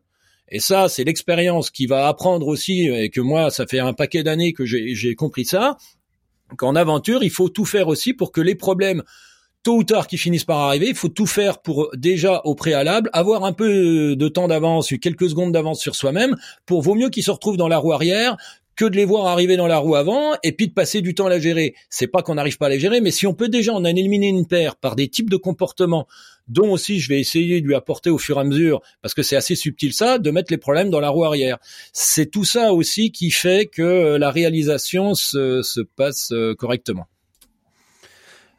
[0.49, 4.23] et ça, c'est l'expérience qui va apprendre aussi, et que moi, ça fait un paquet
[4.23, 5.77] d'années que j'ai compris ça,
[6.57, 9.03] qu'en aventure, il faut tout faire aussi pour que les problèmes
[9.67, 13.11] tôt ou tard qui finissent par arriver, il faut tout faire pour déjà au préalable
[13.13, 16.37] avoir un peu de temps d'avance, quelques secondes d'avance sur soi-même,
[16.67, 18.37] pour vaut mieux qu'ils se retrouvent dans la roue arrière
[18.77, 21.27] que de les voir arriver dans la roue avant et puis de passer du temps
[21.27, 21.75] à la gérer.
[21.91, 24.29] C'est pas qu'on n'arrive pas à les gérer, mais si on peut déjà en éliminer
[24.29, 26.07] une paire par des types de comportements
[26.47, 29.25] dont aussi je vais essayer de lui apporter au fur et à mesure, parce que
[29.25, 31.59] c'est assez subtil ça, de mettre les problèmes dans la roue arrière.
[31.93, 37.09] C'est tout ça aussi qui fait que la réalisation se, se passe euh, correctement.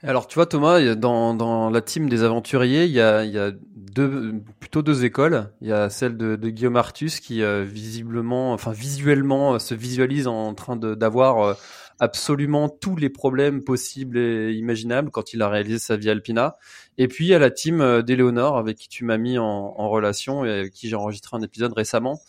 [0.04, 3.40] Alors tu vois Thomas, dans, dans la team des aventuriers, il y a, il y
[3.40, 5.52] a deux, plutôt deux écoles.
[5.62, 9.74] Il y a celle de, de Guillaume Artus qui euh, visiblement, enfin visuellement, euh, se
[9.74, 11.54] visualise en train d'avoir euh,
[12.00, 16.58] absolument tous les problèmes possibles et imaginables quand il a réalisé sa vie alpina.
[17.00, 19.90] Et puis il y a la team d'Eléonore avec qui tu m'as mis en, en
[19.90, 22.22] relation et avec qui j'ai enregistré un épisode récemment.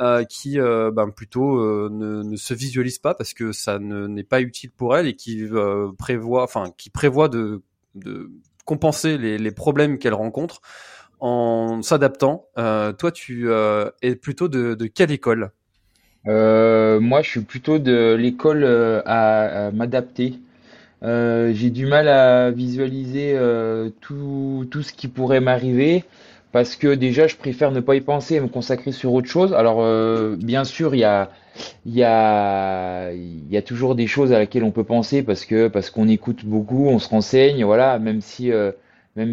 [0.00, 4.40] Euh, qui euh, ben, plutôt euh, ne, se visualise pas parce que ça n'est pas
[4.40, 5.44] utile pour elle et qui
[5.98, 7.62] prévoit, enfin, qui prévoit de,
[8.64, 10.62] compenser les, problèmes qu'elle rencontre
[11.20, 12.48] en s'adaptant.
[12.56, 13.48] toi, tu
[14.02, 15.52] es plutôt de, de quelle école?
[16.24, 20.40] Moi, je suis plutôt de l'école à, à m'adapter.
[21.02, 23.38] J'ai du mal à visualiser
[24.00, 26.04] tout, tout ce qui pourrait m'arriver
[26.54, 29.52] parce que déjà je préfère ne pas y penser et me consacrer sur autre chose.
[29.52, 35.24] Alors euh, bien sûr il y a toujours des choses à laquelle on peut penser
[35.24, 38.70] parce qu'on écoute beaucoup, on se renseigne, voilà, même si euh,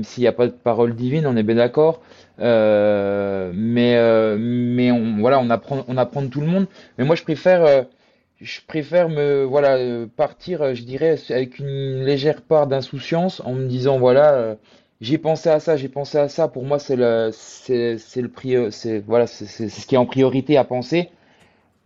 [0.02, 2.02] s'il n'y a pas de parole divine, on est bien d'accord.
[2.40, 3.96] Euh, mais
[4.40, 5.52] mais on voilà, on
[5.98, 6.66] apprend de tout le monde.
[6.98, 13.68] Mais moi je préfère me partir, je dirais, avec une légère part d'insouciance en me
[13.68, 14.56] disant voilà
[15.02, 16.47] j'ai pensé à ça, j'ai pensé à ça.
[16.47, 19.97] Pour moi, c'est le, c'est, c'est le prix, c'est voilà, c'est, c'est ce qui est
[19.97, 21.10] en priorité à penser.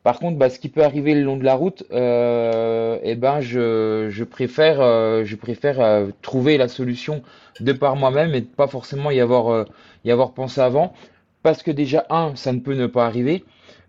[0.04, 3.42] Par contre, bah, ce qui peut arriver le long de la route, euh, eh ben,
[3.42, 7.24] je, je préfère, euh, je préfère euh, trouver la solution
[7.60, 9.66] de par moi-même et pas forcément y avoir, euh,
[10.06, 10.94] y avoir pensé avant.
[11.44, 13.44] Parce que déjà, un, ça ne peut ne pas arriver.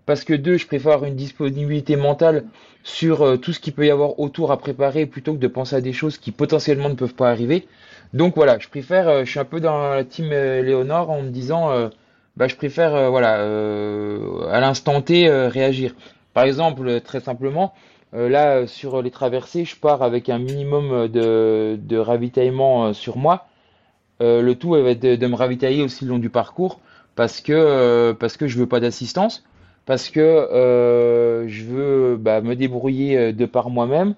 [0.07, 2.45] Parce que deux, je préfère une disponibilité mentale
[2.85, 5.81] sur tout ce qu'il peut y avoir autour à préparer plutôt que de penser à
[5.81, 7.67] des choses qui potentiellement ne peuvent pas arriver.
[8.13, 11.23] Donc voilà, je préfère, euh, je suis un peu dans la team euh, Léonore en
[11.23, 11.89] me disant, euh,
[12.37, 13.35] bah, je préfère, voilà,
[14.51, 15.95] à l'instant T réagir.
[16.35, 17.73] Par exemple, très simplement,
[18.13, 23.47] là sur les traversées, je pars avec un minimum de, de ravitaillement sur moi.
[24.21, 26.81] le tout va être de, me ravitailler aussi le long du parcours
[27.15, 29.45] parce que parce que je veux pas d'assistance,
[29.87, 34.15] parce que je veux bah, me débrouiller de par moi-même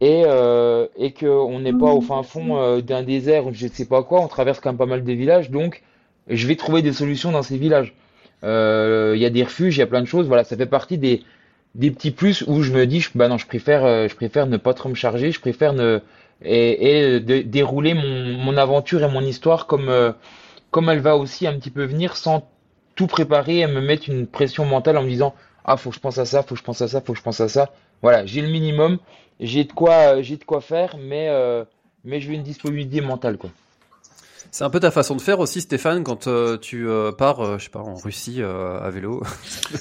[0.00, 3.70] et, euh, et qu'on n'est pas au fin fond euh, d'un désert ou je ne
[3.70, 5.82] sais pas quoi, on traverse quand même pas mal de villages, donc
[6.28, 7.94] je vais trouver des solutions dans ces villages.
[8.44, 10.66] Euh, il y a des refuges, il y a plein de choses, voilà, ça fait
[10.66, 11.22] partie des,
[11.74, 14.58] des petits plus où je me dis, bah non, je préfère, euh, je préfère ne
[14.58, 16.00] pas trop me charger, je préfère ne
[16.44, 19.90] et, et de, dérouler mon, mon aventure et mon histoire comme
[20.70, 22.46] comme elle va aussi un petit peu venir sans
[22.96, 25.34] tout préparer et me mettre une pression mentale en me disant
[25.64, 27.18] ah faut que je pense à ça, faut que je pense à ça, faut que
[27.18, 27.70] je pense à ça.
[28.02, 28.98] Voilà, j'ai le minimum
[29.40, 31.64] j'ai de quoi, j'ai de quoi faire, mais euh,
[32.04, 33.50] mais je veux une disponibilité mentale quoi.
[34.50, 37.58] C'est un peu ta façon de faire aussi, Stéphane, quand euh, tu euh, pars, euh,
[37.58, 39.22] je sais pas, en Russie à vélo.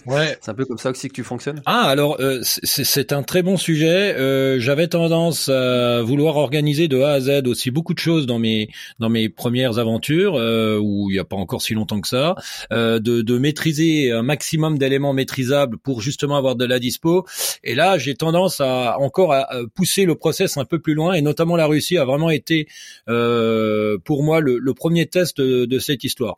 [0.06, 0.38] Ouais.
[0.42, 1.62] c'est un peu comme ça aussi que tu fonctionnes.
[1.66, 4.16] Ah, alors c'est un très bon sujet.
[4.60, 8.70] J'avais tendance à vouloir organiser de A à Z aussi beaucoup de choses dans mes
[9.00, 12.36] dans mes premières aventures, où il n'y a pas encore si longtemps que ça,
[12.72, 17.26] de, de maîtriser un maximum d'éléments maîtrisables pour justement avoir de la dispo.
[17.64, 21.22] Et là, j'ai tendance à encore à pousser le process un peu plus loin, et
[21.22, 22.68] notamment la Russie a vraiment été
[23.08, 26.38] pour moi le le, premier test de, cette histoire.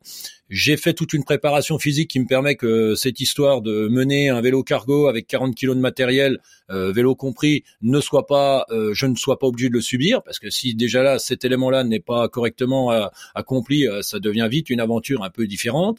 [0.49, 4.39] J'ai fait toute une préparation physique qui me permet que cette histoire de mener un
[4.39, 6.39] vélo cargo avec 40 kilos de matériel,
[6.69, 10.23] euh, vélo compris, ne soit pas, euh, je ne sois pas obligé de le subir,
[10.23, 14.69] parce que si déjà là cet élément-là n'est pas correctement euh, accompli, ça devient vite
[14.69, 15.97] une aventure un peu différente.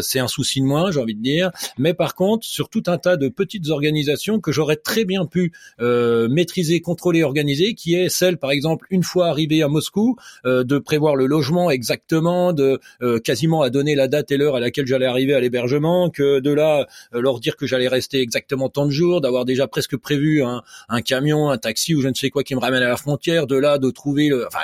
[0.00, 1.50] c'est un souci de moins, j'ai envie de dire.
[1.76, 5.52] Mais par contre, sur tout un tas de petites organisations que j'aurais très bien pu
[5.78, 11.16] maîtriser, contrôler, organiser, qui est celle, par exemple, une fois arrivé à Moscou, de prévoir
[11.16, 12.80] le logement exactement, de
[13.24, 16.52] quasiment à donner la date et l'heure à laquelle j'allais arriver à l'hébergement, que de
[16.52, 20.62] là leur dire que j'allais rester exactement tant de jours, d'avoir déjà presque prévu un,
[21.02, 23.56] camion, un taxi ou je ne sais quoi qui me ramène à la frontière, de
[23.56, 24.60] là de trouver, le, enfin,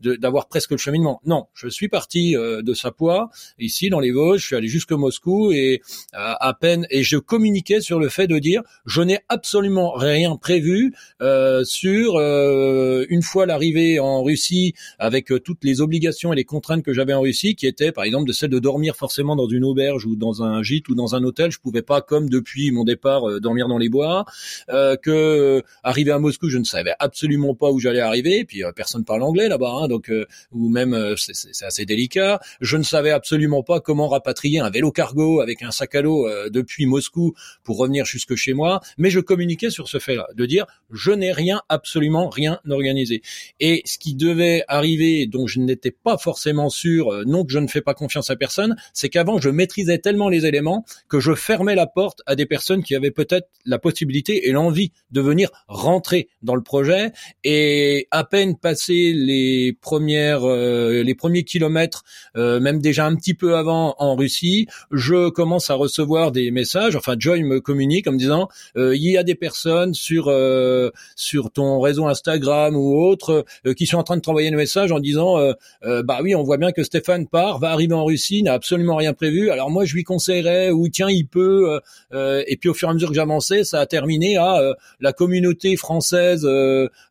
[0.00, 1.20] d'avoir presque le cheminement.
[1.24, 5.52] Non, je suis parti de Sapois ici dans les Vosges, je suis allé jusqu'à Moscou
[5.52, 10.36] et à peine et je communiquais sur le fait de dire je n'ai absolument rien
[10.36, 16.36] prévu euh, sur euh, une fois l'arrivée en Russie avec euh, toutes les obligations et
[16.36, 19.36] les contraintes que j'avais en Russie qui étaient par exemple de celle de dormir forcément
[19.36, 21.50] dans une auberge ou dans un gîte ou dans un hôtel.
[21.50, 24.24] Je pouvais pas comme depuis mon départ dormir dans les bois.
[24.68, 28.44] Que arrivé à Moscou je ne savais absolument pas où j'allais arriver.
[28.44, 30.10] Puis personne parle anglais là-bas hein, donc
[30.52, 32.40] ou même c'est assez délicat.
[32.60, 36.26] Je ne savais absolument pas comment rapatrier un vélo cargo avec un sac à dos
[36.50, 37.34] depuis Moscou
[37.64, 38.80] pour revenir jusque chez moi.
[38.98, 43.22] Mais je communiquais sur ce fait-là, de dire je n'ai rien, absolument rien organisé.
[43.60, 47.58] Et ce qui devait arriver, dont je n'étais pas forcément sûr, euh, non que je
[47.58, 48.49] ne fais pas confiance à personne,
[48.92, 52.82] c'est qu'avant je maîtrisais tellement les éléments que je fermais la porte à des personnes
[52.82, 57.12] qui avaient peut-être la possibilité et l'envie de venir rentrer dans le projet.
[57.44, 62.04] Et à peine passé les premières, euh, les premiers kilomètres,
[62.36, 66.96] euh, même déjà un petit peu avant en Russie, je commence à recevoir des messages.
[66.96, 70.90] Enfin, Joy me communique en me disant euh, il y a des personnes sur euh,
[71.16, 74.92] sur ton réseau Instagram ou autre euh, qui sont en train de t'envoyer un message
[74.92, 75.38] en disant
[75.82, 79.12] bah oui, on voit bien que Stéphane part, va arriver en Russie, n'a absolument rien
[79.12, 79.50] prévu.
[79.50, 81.80] Alors moi, je lui conseillerais ou tiens, il peut.
[82.12, 84.60] et puis au fur et à mesure que j'avançais, ça a terminé à
[85.00, 86.46] la communauté française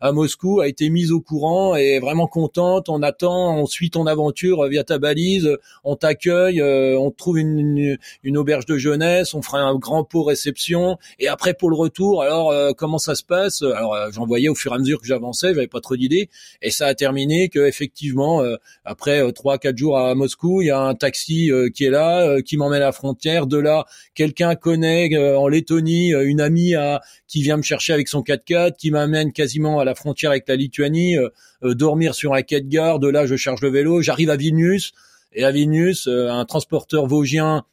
[0.02, 2.90] à Moscou a été mise au courant et vraiment contente.
[2.90, 5.50] On attend, on suit ton aventure via ta balise,
[5.84, 10.04] on t'accueille, on te trouve une, une, une auberge de jeunesse, on fera un grand
[10.04, 13.62] pot réception et après pour le retour, alors euh, comment ça se passe?
[13.62, 16.30] Alors euh, j'en voyais au fur et à mesure que j'avançais, j'avais pas trop d'idées,
[16.62, 18.56] et ça a terminé que effectivement euh,
[18.86, 22.58] après trois quatre jours à Moscou, il y a un taxi qui est là, qui
[22.58, 23.48] m'emmène à la frontière.
[23.48, 28.22] De là, quelqu'un connaît en Lettonie une amie à, qui vient me chercher avec son
[28.22, 31.16] 4x4, qui m'amène quasiment à la frontière avec la Lituanie,
[31.62, 33.00] dormir sur un quai de gare.
[33.00, 34.94] De là, je charge le vélo, j'arrive à Vilnius.
[35.34, 37.64] Et à Vilnius, un transporteur vosgien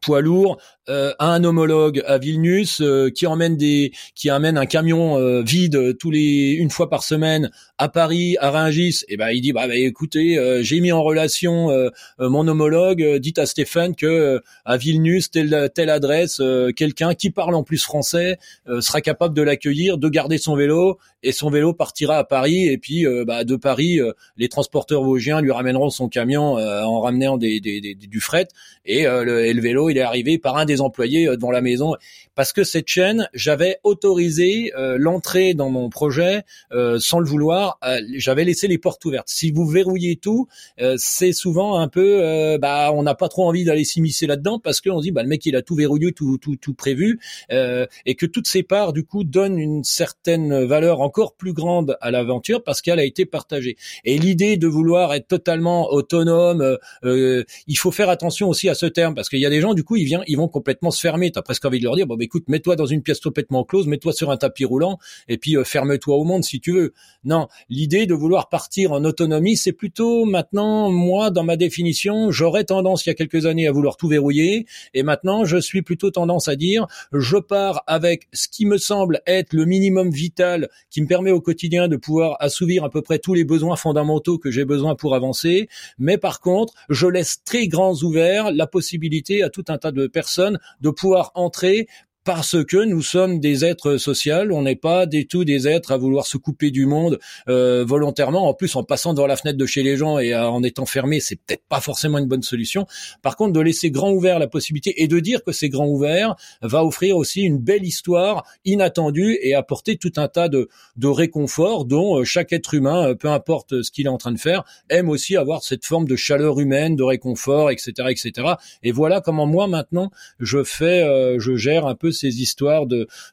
[0.00, 0.58] poids lourd
[0.90, 5.96] euh, un homologue à Vilnius euh, qui emmène des qui amène un camion euh, vide
[5.96, 9.02] tous les une fois par semaine à Paris à Rungis.
[9.08, 11.70] Et ben il dit bah, bah écoutez j'ai mis en relation
[12.18, 13.16] mon homologue.
[13.16, 16.40] Dites à Stéphane que à Vilnius telle telle adresse
[16.76, 18.38] quelqu'un qui parle en plus français
[18.80, 22.66] sera capable de l'accueillir de garder son vélo et son vélo partira à Paris.
[22.68, 23.98] Et puis bah, de Paris
[24.36, 28.48] les transporteurs vosgiens lui ramèneront son camion en ramenant des, des, des, du fret.
[28.84, 31.60] Et le, et le vélo il est arrivé par un des employés euh, devant la
[31.60, 31.94] maison
[32.34, 37.78] parce que cette chaîne, j'avais autorisé euh, l'entrée dans mon projet euh, sans le vouloir.
[38.16, 39.28] j'avais laissé les portes ouvertes.
[39.28, 40.48] Si vous verrouillez tout,
[40.96, 45.00] c'est souvent un peu, bah, on n'a pas trop envie d'aller s'immiscer là-dedans parce qu'on
[45.00, 47.20] dit, bah, le mec il a tout verrouillé, tout, tout, tout prévu,
[47.50, 52.10] et que toutes ces parts du coup donnent une certaine valeur encore plus grande à
[52.10, 53.76] l'aventure parce qu'elle a été partagée.
[54.04, 59.14] Et l'idée de vouloir être totalement autonome, il faut faire attention aussi à ce terme
[59.14, 61.30] parce qu'il y a des gens du coup ils viennent, ils vont complètement se fermer.
[61.30, 63.86] T'as presque envie de leur dire bon bah, écoute, mets-toi dans une pièce complètement close,
[63.86, 64.98] mets-toi sur un tapis roulant
[65.28, 66.94] et puis euh, ferme-toi au monde si tu veux.
[67.22, 72.64] Non, l'idée de vouloir partir en autonomie, c'est plutôt maintenant moi dans ma définition, j'aurais
[72.64, 76.10] tendance il y a quelques années à vouloir tout verrouiller et maintenant je suis plutôt
[76.10, 81.02] tendance à dire je pars avec ce qui me semble être le minimum vital qui
[81.02, 84.50] me permet au quotidien de pouvoir assouvir à peu près tous les besoins fondamentaux que
[84.50, 89.50] j'ai besoin pour avancer, mais par contre, je laisse très grands ouverts la possibilité à
[89.50, 91.88] tout un tas de personnes de pouvoir entrer
[92.24, 95.98] parce que nous sommes des êtres sociaux, on n'est pas du tout des êtres à
[95.98, 97.18] vouloir se couper du monde
[97.48, 98.48] euh, volontairement.
[98.48, 101.20] En plus, en passant devant la fenêtre de chez les gens et en étant fermé,
[101.20, 102.86] c'est peut-être pas forcément une bonne solution.
[103.20, 106.34] Par contre, de laisser grand ouvert la possibilité et de dire que c'est grand ouvert
[106.62, 111.84] va offrir aussi une belle histoire inattendue et apporter tout un tas de, de réconfort
[111.84, 114.64] dont euh, chaque être humain, euh, peu importe ce qu'il est en train de faire,
[114.88, 118.54] aime aussi avoir cette forme de chaleur humaine, de réconfort, etc., etc.
[118.82, 120.10] Et voilà comment moi maintenant
[120.40, 121.04] je fais,
[121.38, 122.86] je gère un peu ces histoires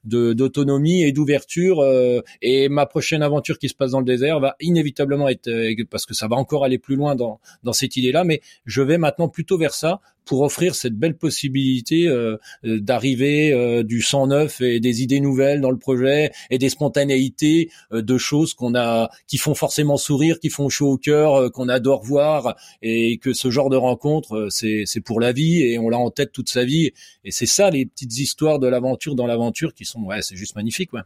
[0.03, 1.79] d'autonomie et d'ouverture.
[1.79, 5.73] Euh, et ma prochaine aventure qui se passe dans le désert va inévitablement être euh,
[5.89, 7.39] parce que ça va encore aller plus loin dans
[7.73, 10.01] cette idée-là, mais je vais maintenant plutôt vers ça
[10.32, 15.71] pour offrir cette belle possibilité euh, d'arriver du sang neuf et des idées nouvelles dans
[15.71, 20.69] le projet et des spontanéités de choses qu'on a qui font forcément sourire, qui font
[20.69, 25.19] chaud au cœur, qu'on adore voir et que ce genre de rencontre c'est c'est pour
[25.19, 26.91] la vie et on l'a en tête toute sa vie
[27.25, 30.55] et c'est ça les petites histoires de l'aventure dans l'aventure qui sont ouais c'est juste
[30.55, 31.01] magnifique ouais.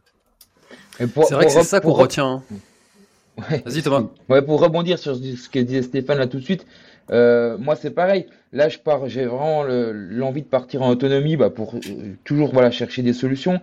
[0.98, 2.42] C'est vrai que c'est ça qu'on retient.
[2.48, 3.60] Hein.
[3.66, 4.08] Vas-y Thomas.
[4.28, 6.66] Ouais, pour rebondir sur ce que disait Stéphane là tout de suite,
[7.10, 8.26] euh, moi c'est pareil.
[8.52, 11.78] Là, je pars, j'ai vraiment l'envie de partir en autonomie bah, pour euh,
[12.24, 13.60] toujours voilà chercher des solutions.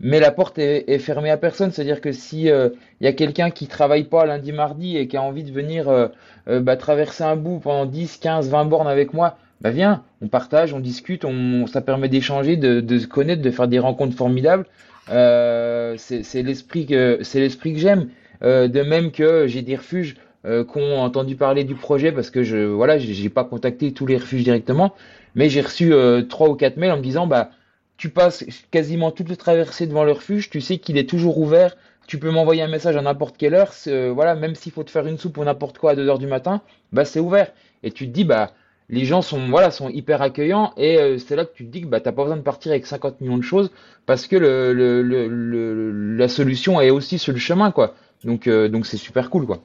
[0.00, 2.70] Mais la porte est, fermée à personne, c'est-à-dire que si il euh,
[3.00, 6.08] y a quelqu'un qui travaille pas lundi, mardi et qui a envie de venir euh,
[6.48, 10.74] bah, traverser un bout pendant 10, 15, 20 bornes avec moi, bah viens, on partage,
[10.74, 14.66] on discute, on, ça permet d'échanger, de, de se connaître, de faire des rencontres formidables.
[15.10, 18.08] Euh, c'est l'esprit que c'est l'esprit que j'aime.
[18.42, 22.30] Euh, de même que j'ai des refuges euh, qui ont entendu parler du projet parce
[22.30, 24.94] que je voilà j'ai pas contacté tous les refuges directement,
[25.34, 27.50] mais j'ai reçu euh, trois ou quatre mails en me disant bah
[27.96, 31.76] tu passes quasiment toute la traversée devant le refuge, tu sais qu'il est toujours ouvert,
[32.06, 33.72] tu peux m'envoyer un message à n'importe quelle heure,
[34.14, 36.26] voilà même s'il faut te faire une soupe ou n'importe quoi à 2 heures du
[36.26, 36.62] matin,
[36.92, 38.52] bah c'est ouvert et tu te dis bah
[38.92, 41.80] les gens sont voilà sont hyper accueillants et euh, c'est là que tu te dis
[41.82, 43.70] que bah t'as pas besoin de partir avec 50 millions de choses
[44.06, 47.94] parce que le, le, la solution est aussi sur le chemin quoi.
[48.24, 49.62] Donc euh, donc c'est super cool quoi.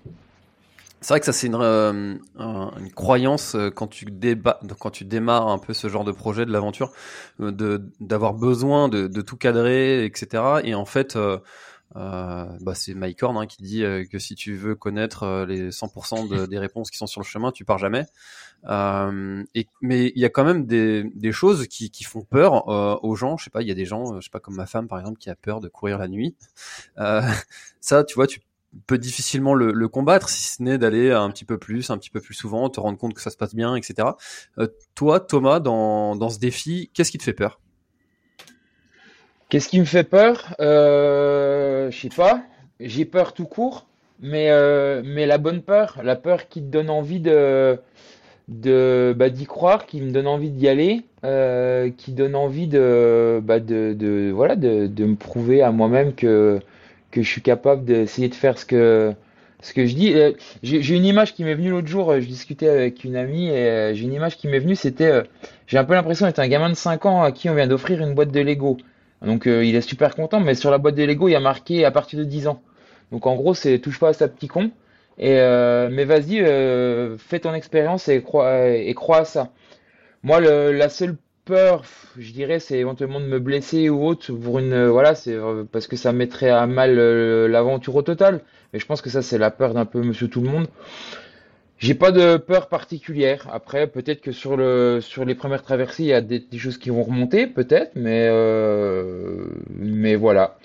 [1.08, 5.48] C'est vrai que ça c'est une, euh, une croyance quand tu débat, quand tu démarres
[5.48, 6.92] un peu ce genre de projet de l'aventure,
[7.40, 10.44] de d'avoir besoin de, tout cadrer, etc.
[10.66, 11.16] Et en fait,
[11.96, 15.46] euh, bah c'est Mike Horn hein, qui dit euh, que si tu veux connaître euh,
[15.46, 18.06] les 100% de, des réponses qui sont sur le chemin, tu pars jamais.
[18.66, 19.46] Euh,
[19.82, 22.68] mais il y a quand même des, des choses qui, qui font peur
[23.02, 23.38] aux gens.
[23.38, 25.00] Je sais pas, il y a des gens, je sais pas comme ma femme par
[25.00, 26.36] exemple, qui a peur de courir la nuit.
[27.80, 28.42] ça, tu vois, tu
[28.86, 32.20] peux difficilement le, combattre si ce n'est d'aller un petit peu plus, un petit peu
[32.20, 34.10] plus souvent, te rendre compte que ça se passe bien, etc.
[34.96, 37.60] toi, Thomas, dans, dans ce défi, qu'est-ce qui te fait peur?
[39.50, 40.56] Qu'est-ce qui me fait peur?
[40.60, 42.42] Euh, Je sais pas.
[42.80, 43.88] J'ai peur tout court,
[44.22, 47.80] mais euh, mais la bonne peur, la peur qui te donne envie de
[48.50, 53.42] de bah, d'y croire, qui me donne envie d'y aller, euh, qui donne envie de
[53.44, 56.60] bah, de, de voilà de, de me prouver à moi-même que
[57.12, 59.14] que je suis capable d'essayer de faire ce que
[59.62, 60.14] ce que je dis.
[60.14, 60.34] Euh,
[60.64, 62.14] j'ai une image qui m'est venue l'autre jour.
[62.20, 64.76] Je discutais avec une amie et euh, j'ai une image qui m'est venue.
[64.76, 65.24] C'était
[65.68, 68.02] j'ai un peu l'impression d'être un gamin de 5 ans à qui on vient d'offrir
[68.02, 68.78] une boîte de Lego.
[69.22, 71.40] Donc euh, il est super content, mais sur la boîte de Lego, il y a
[71.40, 72.62] marqué à partir de 10 ans.
[73.12, 74.72] Donc en gros, c'est touche pas à sa petit con.
[75.18, 79.50] Et euh, mais vas-y, euh, fais ton expérience et crois et crois à ça.
[80.24, 81.18] Moi, la seule
[81.48, 81.84] peur,
[82.18, 85.36] je dirais, c'est éventuellement de me blesser ou autre pour une voilà, c'est
[85.72, 86.96] parce que ça mettrait à mal
[87.48, 88.42] l'aventure au total.
[88.74, 90.68] Mais je pense que ça, c'est la peur d'un peu Monsieur Tout le Monde.
[91.80, 93.48] J'ai pas de peur particulière.
[93.52, 96.90] Après, peut-être que sur le sur les premières traversées, il y a des, choses qui
[96.90, 99.48] vont remonter, peut-être, mais euh,
[100.20, 100.58] voilà.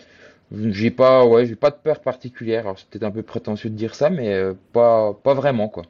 [0.52, 2.62] J'ai pas ouais, j'ai pas de peur particulière.
[2.66, 5.84] Alors c'est peut-être un peu prétentieux de dire ça, mais euh, pas pas vraiment quoi.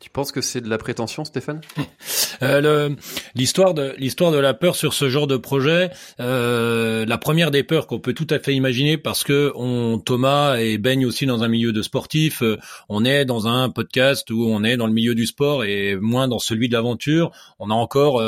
[0.00, 1.60] Tu penses que c'est de la prétention, Stéphane?
[2.42, 2.90] Euh,
[3.36, 7.62] L'histoire de l'histoire de la peur sur ce genre de projet, euh, la première des
[7.62, 11.44] peurs qu'on peut tout à fait imaginer, parce que on Thomas et baigne aussi dans
[11.44, 14.92] un milieu de sportif, euh, on est dans un podcast où on est dans le
[14.92, 17.30] milieu du sport et moins dans celui de l'aventure.
[17.60, 18.20] On a encore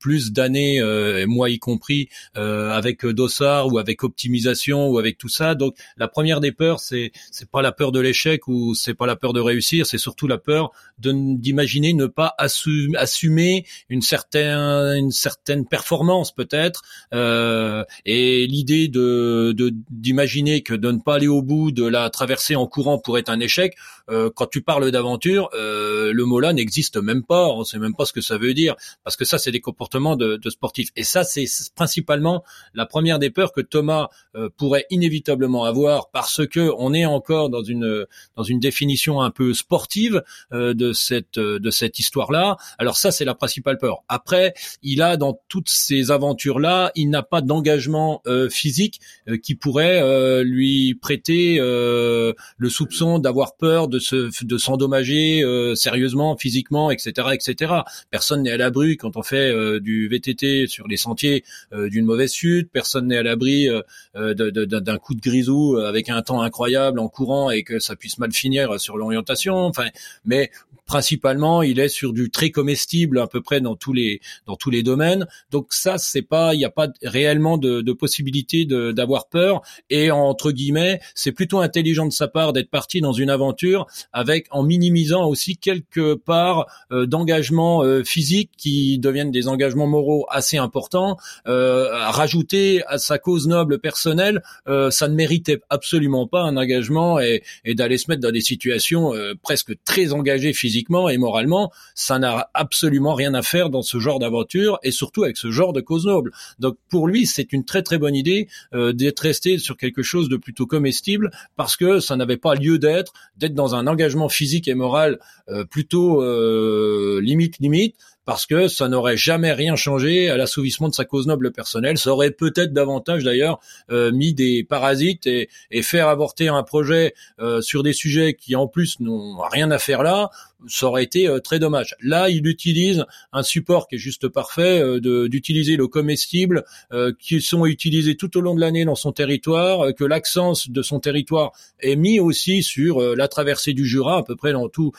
[0.00, 5.28] plus d'années, euh, moi y compris, euh, avec Dossard ou avec optimisation ou avec tout
[5.28, 5.54] ça.
[5.54, 9.06] Donc la première des peurs, c'est c'est pas la peur de l'échec ou c'est pas
[9.06, 14.58] la peur de réussir, c'est surtout la peur d'imaginer ne pas assumer, une certaine
[14.96, 16.82] une certaine performance peut-être
[17.12, 19.54] euh, et l'idée de
[19.90, 23.28] d'imaginer que de ne pas aller au bout de la traversée en courant pourrait être
[23.28, 23.76] un échec.
[24.08, 27.48] Euh, quand tu parles d'aventure, euh, le mot là n'existe même pas.
[27.48, 29.89] On sait même pas ce que ça veut dire parce que ça c'est des comportements
[29.90, 30.88] de, de sportif.
[30.96, 36.46] Et ça, c'est principalement la première des peurs que Thomas euh, pourrait inévitablement avoir parce
[36.46, 40.22] que on est encore dans une dans une définition un peu sportive
[40.52, 42.56] euh, de cette de cette histoire-là.
[42.78, 44.04] Alors ça, c'est la principale peur.
[44.08, 49.00] Après, il a dans toutes ces aventures-là, il n'a pas d'engagement euh, physique
[49.42, 52.34] qui pourrait lui prêter le
[52.68, 55.42] soupçon d'avoir peur de se de s'endommager
[55.74, 57.74] sérieusement, physiquement, etc., etc.
[58.10, 62.32] Personne n'est à l'abri quand on fait du VTT sur les sentiers euh, d'une mauvaise
[62.32, 63.82] chute, personne n'est à l'abri euh,
[64.16, 68.18] euh, d'un coup de grisou avec un temps incroyable en courant et que ça puisse
[68.18, 69.56] mal finir sur l'orientation.
[69.56, 69.88] Enfin,
[70.24, 70.50] mais
[70.90, 74.70] principalement, il est sur du très comestible à peu près dans tous les dans tous
[74.70, 75.28] les domaines.
[75.52, 79.62] Donc ça, c'est pas, il n'y a pas réellement de, de possibilité d'avoir peur.
[79.88, 84.48] Et entre guillemets, c'est plutôt intelligent de sa part d'être parti dans une aventure avec
[84.50, 90.56] en minimisant aussi quelque part euh, d'engagement euh, physique qui deviennent des engagements moraux assez
[90.56, 91.18] importants.
[91.46, 97.20] Euh, rajouter à sa cause noble personnelle, euh, ça ne méritait absolument pas un engagement
[97.20, 99.12] et, et d'aller se mettre dans des situations
[99.44, 103.98] presque très engagées physiquement physiquement et moralement, ça n'a absolument rien à faire dans ce
[103.98, 106.32] genre d'aventure et surtout avec ce genre de cause noble.
[106.58, 110.28] Donc pour lui, c'est une très très bonne idée euh, d'être resté sur quelque chose
[110.28, 114.68] de plutôt comestible parce que ça n'avait pas lieu d'être, d'être dans un engagement physique
[114.68, 115.18] et moral
[115.48, 117.96] euh, plutôt euh, limite limite
[118.30, 121.98] parce que ça n'aurait jamais rien changé à l'assouvissement de sa cause noble personnelle.
[121.98, 123.58] Ça aurait peut-être davantage d'ailleurs
[123.90, 128.54] euh, mis des parasites et, et, faire avorter un projet euh, sur des sujets qui
[128.54, 130.30] en plus n'ont rien à faire là
[130.68, 131.94] ça aurait été euh, très dommage.
[132.02, 137.40] Là, il utilise un support qui est juste parfait, euh, d'utiliser le comestible, euh, qui
[137.40, 141.52] sont utilisés tout au long de l'année dans son territoire, que l'accent de son territoire
[141.80, 144.92] est mis aussi sur la traversée du Jura, à peu près dans tout.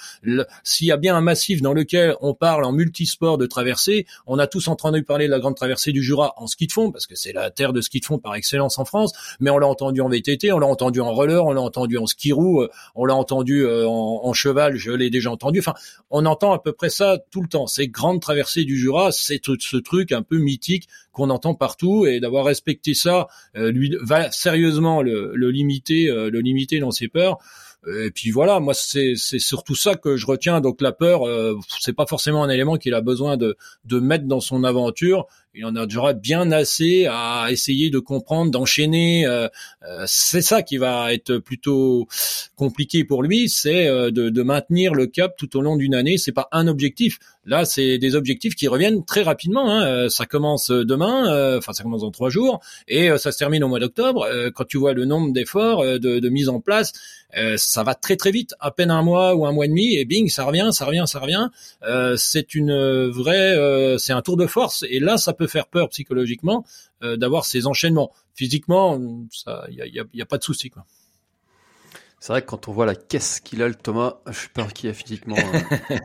[0.64, 4.40] S'il y a bien un massif dans lequel on parle en multisport de traversée, on
[4.40, 7.08] a tous entendu parler de la grande traversée du Jura en ski de fond, parce
[7.08, 9.68] que c'est la terre de ski de fond par excellence en France, mais on l'a
[9.68, 13.06] entendu en VTT, on l'a entendu en roller, on l'a entendu en ski roue, on
[13.06, 15.51] l'a entendu en, en cheval, je l'ai déjà entendu
[16.10, 17.68] On entend à peu près ça tout le temps.
[17.68, 22.20] Ces grandes traversées du Jura, c'est ce truc un peu mythique qu'on entend partout et
[22.20, 27.40] d'avoir respecté ça, euh, lui va sérieusement le, limiter, euh, le limiter dans ses peurs.
[27.88, 30.62] Et puis voilà, moi c'est surtout ça que je retiens.
[30.62, 34.26] Donc la peur, euh, c'est pas forcément un élément qu'il a besoin de de mettre
[34.26, 39.26] dans son aventure il en a déjà bien assez à essayer de comprendre, d'enchaîner.
[39.26, 39.48] Euh,
[39.84, 42.08] euh, c'est ça qui va être plutôt
[42.56, 46.18] compliqué pour lui, c'est euh, de, de, maintenir le cap tout au long d'une année.
[46.18, 47.20] C'est pas un objectif.
[47.46, 49.72] Là, c'est des objectifs qui reviennent très rapidement.
[49.72, 50.10] Hein.
[50.10, 53.80] Ça commence demain, enfin ça commence dans trois jours, et ça se termine au mois
[53.80, 54.28] d'octobre.
[54.54, 56.94] quand tu vois le nombre d'efforts de, mise en place,
[57.58, 58.54] ça va très très vite.
[58.60, 61.06] À peine un mois ou un mois et demi, et bing, ça revient, ça revient,
[61.08, 61.50] ça revient.
[62.18, 64.86] c'est une vraie, c'est un tour de force.
[64.90, 66.64] Et là, ça peut faire peur psychologiquement
[67.04, 68.12] euh, d'avoir ces enchaînements.
[68.36, 69.00] Physiquement,
[69.70, 70.72] il y a, y a, pas de souci.
[72.22, 74.72] C'est vrai que quand on voit la caisse qu'il a, le Thomas, je suis peur
[74.74, 75.38] qu'il a physiquement.
[75.40, 75.98] Hein.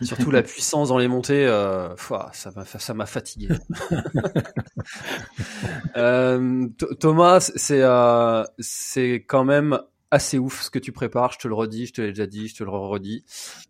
[0.00, 1.94] Surtout la puissance dans les montées, euh,
[2.32, 3.48] ça m'a ça m'a fatigué.
[5.96, 6.66] euh,
[6.98, 9.78] Thomas, c'est euh, c'est quand même
[10.10, 11.32] assez ouf ce que tu prépares.
[11.32, 13.24] Je te le redis, je te l'ai déjà dit, je te le redis.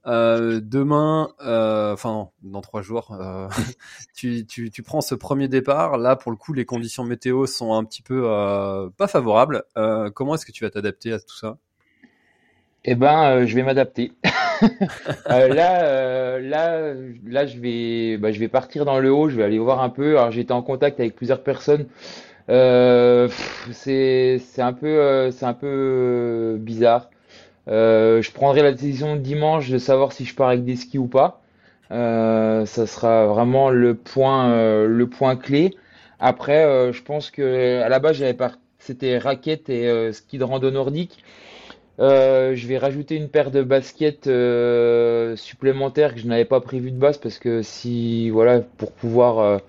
[0.06, 3.48] Euh, demain, euh, enfin dans trois jours, euh,
[4.14, 5.98] tu, tu, tu, prends ce premier départ.
[5.98, 9.64] Là, pour le coup, les conditions météo sont un petit peu euh, pas favorables.
[9.76, 11.58] Euh, comment est-ce que tu vas t'adapter à tout ça?
[12.84, 14.12] Eh ben, je vais m'adapter.
[15.26, 16.94] là, là,
[17.26, 19.28] là, je vais, bah, je vais partir dans le haut.
[19.28, 20.18] Je vais aller voir un peu.
[20.18, 21.86] Alors, j'étais en contact avec plusieurs personnes.
[22.48, 23.28] Euh,
[23.72, 27.10] c'est un peu euh, un peu euh, bizarre.
[27.66, 31.42] je prendrai la décision dimanche de savoir si je pars avec des skis ou pas.
[31.90, 35.74] ça sera vraiment le point le point clé.
[36.20, 38.22] Après, je pense que à la base
[38.78, 41.22] c'était raquette et ski de rando nordique.
[41.98, 44.28] je vais rajouter une paire de baskets
[45.36, 49.60] supplémentaires que je n'avais pas prévu de base parce que si voilà pour pouvoir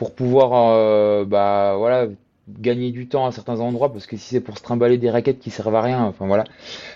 [0.00, 2.06] pour pouvoir euh, bah voilà
[2.48, 5.40] gagner du temps à certains endroits parce que si c'est pour se trimballer des raquettes
[5.40, 6.44] qui servent à rien enfin voilà.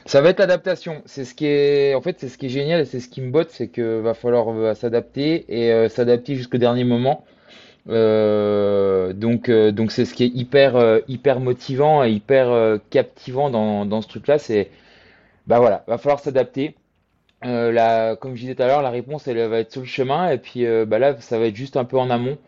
[0.07, 1.03] Ça va être l'adaptation.
[1.05, 3.21] C'est ce qui est en fait c'est ce qui est génial et c'est ce qui
[3.21, 7.27] me botte c'est que va falloir euh, s'adapter et euh, s'adapter jusqu'au dernier moment.
[7.89, 14.29] Donc donc c'est ce qui est hyper hyper motivant et hyper captivant dans, ce truc
[14.29, 14.71] là c'est
[15.47, 16.75] bah voilà va falloir s'adapter.
[17.43, 20.39] Comme je disais tout à l'heure la réponse elle va être sur le chemin et
[20.39, 22.39] puis bah là ça va être juste un peu en amont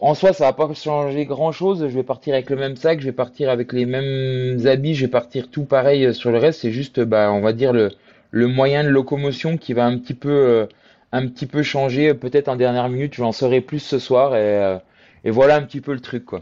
[0.00, 1.80] en soi, ça va pas changer grand chose.
[1.88, 5.06] Je vais partir avec le même sac, je vais partir avec les mêmes habits, je
[5.06, 6.60] vais partir tout pareil sur le reste.
[6.60, 7.90] C'est juste, bah, on va dire le,
[8.30, 10.66] le moyen de locomotion qui va un petit peu, euh,
[11.12, 12.14] un petit peu changer.
[12.14, 14.78] Peut-être en dernière minute, j'en saurai plus ce soir et, euh,
[15.24, 16.40] et voilà un petit peu le truc, quoi.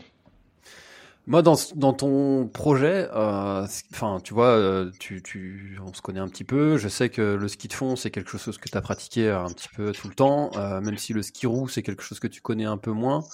[1.29, 6.21] Moi, dans, dans ton projet, euh, enfin, tu vois, euh, tu, tu, on se connaît
[6.21, 6.77] un petit peu.
[6.77, 9.49] Je sais que le ski de fond, c'est quelque chose que tu as pratiqué un
[9.51, 12.29] petit peu tout le temps, euh, même si le ski roue, c'est quelque chose que
[12.29, 13.25] tu connais un peu moins.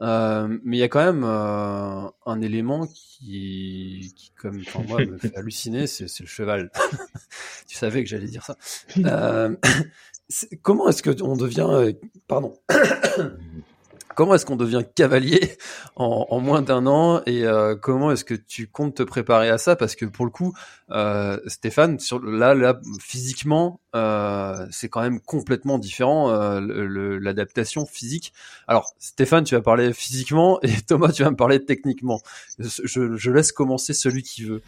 [0.00, 5.18] Euh, mais il y a quand même euh, un élément qui, qui comme moi, me
[5.18, 6.70] fait halluciner, c'est le cheval.
[7.68, 8.56] tu savais que j'allais dire ça.
[9.04, 9.54] Euh,
[10.62, 11.94] comment est-ce que on devient,
[12.26, 12.58] pardon.
[14.14, 15.56] Comment est-ce qu'on devient cavalier
[15.96, 19.76] en, moins d'un an et euh, comment est-ce que tu comptes te préparer à ça?
[19.76, 20.54] Parce que pour le coup,
[20.90, 28.32] euh, Stéphane, sur, là, là, physiquement, euh, c'est quand même complètement différent l'adaptation physique.
[28.68, 32.20] Alors, Stéphane, tu vas parler physiquement et Thomas, tu vas me parler techniquement.
[32.58, 34.62] Je, laisse commencer celui qui veut.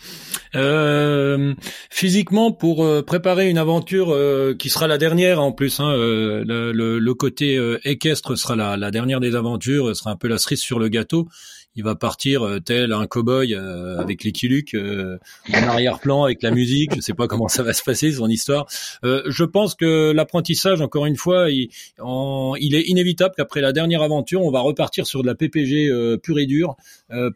[1.90, 4.16] physiquement, pour préparer une aventure
[4.58, 9.35] qui sera la dernière en plus, hein, le, côté équestre sera la, la dernière des
[9.36, 11.28] aventures sera un peu la cerise sur le gâteau
[11.76, 15.18] il va partir euh, tel un cow-boy euh, avec les kiluks euh,
[15.52, 16.94] en arrière-plan avec la musique.
[16.96, 18.66] Je sais pas comment ça va se passer son histoire.
[19.02, 21.68] je pense que l'apprentissage, encore une fois, il,
[21.98, 26.38] il est inévitable qu'après la dernière aventure, on va repartir sur de la PPG pure
[26.38, 26.76] et dure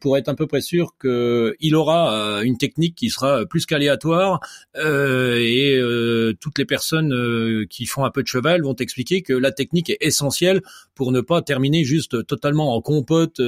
[0.00, 4.40] pour être un peu près sûr qu'il aura une technique qui sera plus qu'aléatoire
[4.76, 5.80] et
[6.40, 9.98] toutes les personnes qui font un peu de cheval vont expliquer que la technique est
[10.00, 10.62] essentielle
[10.94, 13.40] pour ne pas terminer juste totalement en compote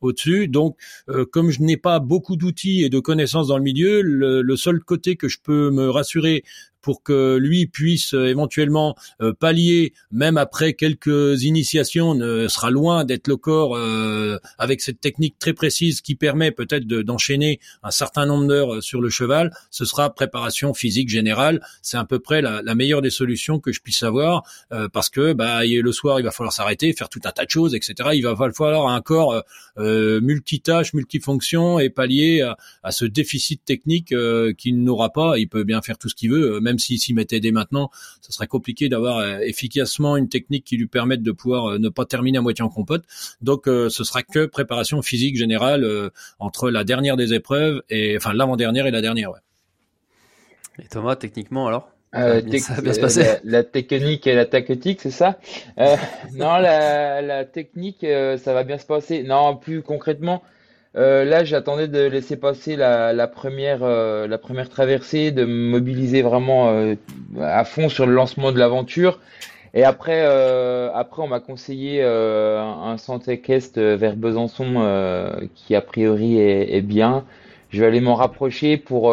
[0.00, 0.48] au-dessus.
[0.48, 0.76] Donc,
[1.08, 4.80] euh, comme je n'ai pas beaucoup d'outils et de connaissances dans le milieu, le, seul
[4.80, 6.44] côté que je peux me rassurer
[6.82, 13.04] pour que lui puisse euh, éventuellement euh, pallier, même après quelques initiations, ne sera loin
[13.04, 18.26] d'être le corps euh, avec cette technique très précise qui permet peut-être d'enchaîner un certain
[18.26, 19.52] nombre d'heures sur le cheval.
[19.70, 21.60] Ce sera préparation physique générale.
[21.82, 24.42] C'est à peu près la, la, meilleure des solutions que je puisse avoir
[24.92, 27.74] parce que bah, le soir il va falloir s'arrêter, faire tout un tas de choses,
[27.74, 28.10] etc.
[28.14, 29.42] Il va falloir un corps
[29.76, 34.14] multitâche, multifonction et pallier à, à ce déficit technique
[34.56, 35.38] qu'il n'aura pas.
[35.38, 37.90] Il peut bien faire tout ce qu'il veut s'il s'y mettait dès maintenant,
[38.20, 41.88] ce serait compliqué d'avoir euh, efficacement une technique qui lui permette de pouvoir euh, ne
[41.88, 43.04] pas terminer à moitié en compote.
[43.40, 48.32] Donc euh, ce sera que préparation physique générale entre la dernière des épreuves et enfin
[48.32, 49.30] l'avant-dernière et la dernière.
[50.82, 51.90] Et Thomas, techniquement alors?
[52.12, 52.40] Ça
[52.74, 53.24] va bien se passer.
[53.44, 55.38] La, technique et la tactique, c'est ça?
[56.34, 59.22] Non, la, la technique, ça va bien se passer.
[59.22, 60.42] Non, plus concrètement,
[60.96, 65.70] euh, là, j'attendais de laisser passer la, la première, euh, la première traversée, de me
[65.70, 66.96] mobiliser vraiment euh,
[67.40, 69.20] à fond sur le lancement de l'aventure.
[69.72, 77.24] Et après, on m'a conseillé un centre Est vers Besançon qui a priori est, bien.
[77.70, 79.12] Je vais aller m'en rapprocher pour.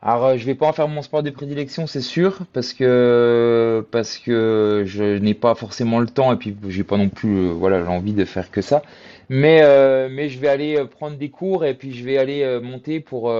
[0.00, 3.84] alors, je vais pas en faire mon sport de prédilection, c'est sûr, parce que
[4.86, 8.14] je n'ai pas forcément le temps et puis j'ai pas non plus, voilà, j'ai envie
[8.14, 8.82] de faire que ça.
[9.34, 12.42] Mais, euh, mais je vais aller euh, prendre des cours et puis je vais aller
[12.42, 13.32] euh, monter pour,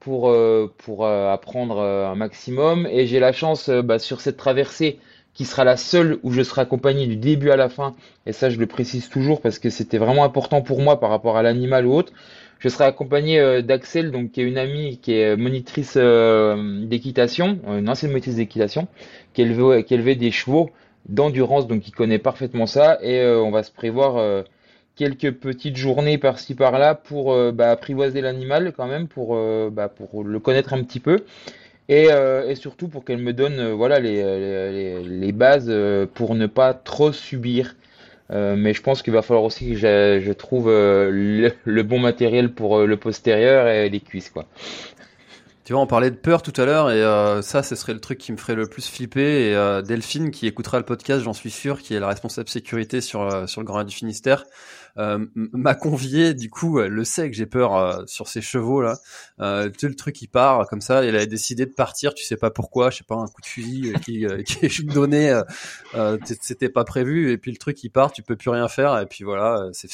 [0.00, 0.36] pour,
[0.78, 2.88] pour apprendre un maximum.
[2.90, 4.98] Et j'ai la chance bah, sur cette traversée
[5.32, 7.94] qui sera la seule où je serai accompagné du début à la fin.
[8.26, 11.36] Et ça, je le précise toujours parce que c'était vraiment important pour moi par rapport
[11.36, 12.12] à l'animal ou autre.
[12.58, 18.10] Je serai accompagné d'Axel, donc qui est une amie qui est monitrice d'équitation, une ancienne
[18.10, 18.88] monitrice d'équitation,
[19.32, 20.70] qui élevait, qui élevait des chevaux
[21.08, 22.98] d'endurance, donc qui connaît parfaitement ça.
[23.00, 24.44] Et on va se prévoir
[24.96, 29.88] quelques petites journées par-ci par-là pour euh, bah, apprivoiser l'animal quand même, pour, euh, bah,
[29.88, 31.24] pour le connaître un petit peu.
[31.88, 35.72] Et, euh, surtout pour qu'elle me donne voilà, les, les, bases
[36.14, 37.76] pour ne pas trop subir.
[38.30, 42.96] mais je pense qu'il va falloir aussi que je, trouve le, bon matériel pour le
[42.96, 44.30] postérieur et les cuisses.
[44.30, 44.46] Quoi.
[45.64, 48.16] Tu vois, on parlait de peur tout à l'heure et ça, ce serait le truc
[48.16, 49.50] qui me ferait le plus flipper.
[49.50, 53.46] Et Delphine, qui écoutera le podcast, j'en suis sûr, qui est la responsable sécurité sur
[53.46, 54.46] sur le Grand du Finistère,
[54.96, 56.34] m'a convié.
[56.34, 58.98] Du coup, elle le sait que j'ai peur sur ces chevaux là.
[59.78, 61.04] tu le truc qui part comme ça.
[61.04, 62.14] Elle a décidé de partir.
[62.14, 62.90] Tu sais pas pourquoi.
[62.90, 65.40] Je sais pas un coup de fusil qui qui est donné.
[66.40, 67.32] C'était pas prévu.
[67.32, 68.12] Et puis le truc il part.
[68.12, 68.98] Tu peux plus rien faire.
[68.98, 69.68] Et puis voilà.
[69.72, 69.88] C'est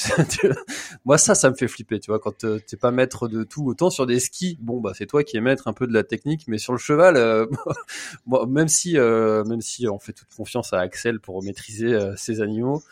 [1.05, 2.01] moi ça, ça me fait flipper.
[2.01, 3.67] Tu vois, quand t'es pas maître de tout.
[3.67, 6.05] Autant sur des skis, bon bah c'est toi qui es maître un peu de la
[6.05, 7.47] technique, mais sur le cheval, euh,
[8.49, 12.41] même si euh, même si on fait toute confiance à Axel pour maîtriser euh, ses
[12.41, 12.83] animaux,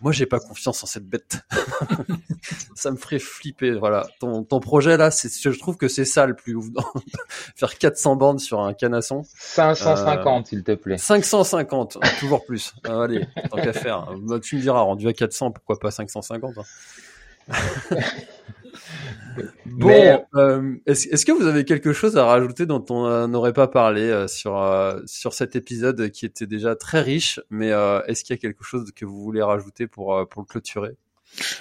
[0.00, 1.40] moi j'ai pas confiance en cette bête.
[2.74, 3.72] ça me ferait flipper.
[3.72, 6.66] Voilà, ton, ton projet là, c'est je trouve que c'est ça le plus ouf.
[7.56, 9.24] Faire 400 bandes sur un canasson.
[9.38, 10.98] 550 s'il te plaît.
[10.98, 12.74] 550, toujours plus.
[12.84, 14.06] Ah, allez, tant qu'à faire.
[14.22, 16.62] Bah, tu me diras, rendu à 400, pourquoi pas 550 hein.
[19.66, 24.02] Bon, euh, est-ce que vous avez quelque chose à rajouter dont on n'aurait pas parlé
[24.02, 27.68] euh, sur euh, sur cet épisode qui était déjà très riche, mais
[28.06, 30.96] est-ce qu'il y a quelque chose que vous voulez rajouter pour pour le clôturer?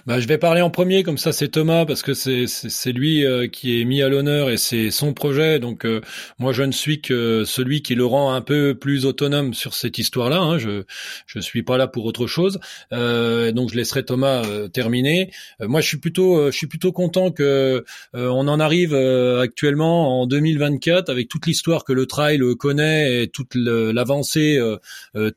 [0.06, 3.48] Bah, je vais parler en premier, comme ça c'est Thomas, parce que c'est, lui euh,
[3.48, 5.60] qui est mis à l'honneur et c'est son projet.
[5.60, 6.02] Donc euh,
[6.40, 9.98] moi je ne suis que celui qui le rend un peu plus autonome sur cette
[9.98, 10.38] histoire-là.
[10.38, 10.58] Hein.
[10.58, 10.84] Je
[11.26, 12.60] je suis pas là pour autre chose.
[12.94, 15.32] Euh, donc je laisserai Thomas terminer.
[15.60, 21.10] moi je suis plutôt je suis plutôt content que on en arrive actuellement en 2024
[21.10, 24.60] avec toute l'histoire que le trail connaît et toute l'avancée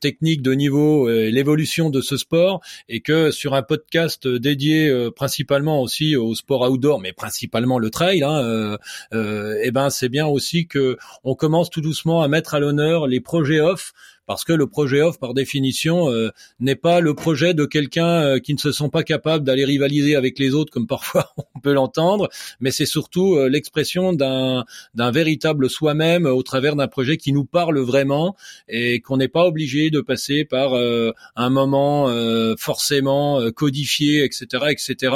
[0.01, 5.11] technique de niveau et l'évolution de ce sport et que sur un podcast dédié euh,
[5.11, 8.77] principalement aussi au sport outdoor, mais principalement le trail, hein, euh,
[9.15, 13.07] euh, eh ben c'est bien aussi que on commence tout doucement à mettre à l'honneur
[13.07, 13.93] les projets off
[14.29, 16.29] parce que le projet off, par définition, euh,
[16.61, 20.17] n'est pas le projet de quelqu'un euh, qui ne se sent pas capable d'aller rivaliser
[20.17, 22.29] avec les autres, comme parfois on peut l'entendre,
[22.61, 27.47] mais c'est surtout euh, l'expression d'un d'un véritable soi-même au travers d'un projet qui nous
[27.47, 28.37] parle vraiment
[28.69, 32.13] et qu'on n'est pas obligé de passer par un moment
[32.59, 35.15] forcément codifié, etc., etc.,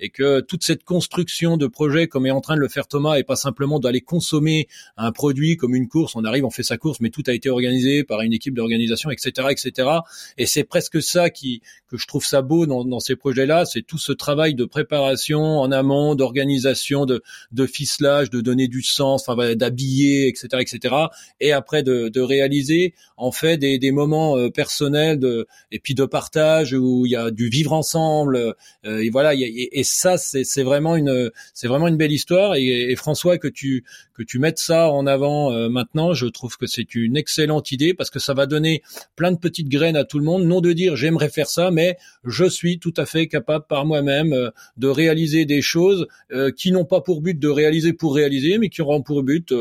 [0.00, 3.14] et que toute cette construction de projet, comme est en train de le faire Thomas,
[3.14, 6.76] est pas simplement d'aller consommer un produit comme une course, on arrive, on fait sa
[6.76, 9.88] course, mais tout a été organisé par une équipe d'organisation, etc., etc.
[10.38, 13.82] Et c'est presque ça qui que je trouve ça beau dans, dans ces projets-là, c'est
[13.82, 17.20] tout ce travail de préparation en amont, d'organisation, de,
[17.50, 20.94] de ficelage, de donner du sens, enfin d'habiller, etc., etc.
[21.40, 25.94] Et après de, de réaliser en fait des, des moments euh, personnels de, et puis
[25.94, 28.54] de partage où il y a du vivre ensemble.
[28.84, 32.54] Euh, et voilà, et, ça c'est vraiment une c'est vraiment une belle histoire.
[32.54, 33.84] Et, François que tu
[34.14, 37.94] que tu mettes ça en avant euh, maintenant, je trouve que c'est une excellente idée
[37.94, 38.82] parce que ça va donner
[39.16, 41.96] plein de petites graines à tout le monde, non de dire j'aimerais faire ça, mais
[42.24, 46.72] je suis tout à fait capable par moi-même euh, de réaliser des choses euh, qui
[46.72, 49.52] n'ont pas pour but de réaliser pour réaliser, mais qui auront pour but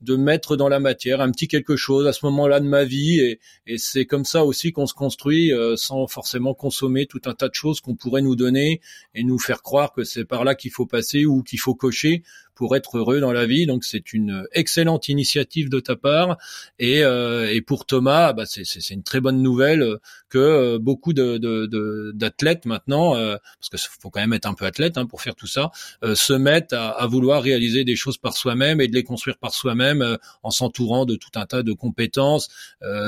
[0.00, 3.38] de mettre dans la matière un petit quelque chose à ce moment-là de ma vie,
[3.66, 7.54] et c'est comme ça aussi qu'on se construit sans forcément consommer tout un tas de
[7.54, 8.80] choses qu'on pourrait nous donner
[9.14, 12.22] et nous faire croire que c'est par là qu'il faut passer ou qu'il faut cocher
[12.54, 13.66] pour être heureux dans la vie.
[13.66, 16.38] Donc c'est une excellente initiative de ta part.
[16.78, 19.98] Et, euh, et pour Thomas, bah c'est, une très bonne nouvelle
[20.28, 24.64] que euh, beaucoup de, d'athlètes maintenant, euh, parce que faut quand même être un peu
[24.64, 25.70] athlète hein, pour faire tout ça,
[26.14, 30.18] se mettent à, vouloir réaliser des choses par soi-même et de les construire par soi-même
[30.42, 32.48] en s'entourant de tout un tas de compétences.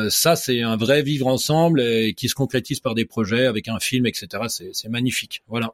[0.08, 3.80] ça, c'est un vrai vivre ensemble et qui se concrétise par des projets avec un
[3.80, 4.44] film, etc.
[4.48, 5.42] C'est magnifique.
[5.48, 5.72] Voilà.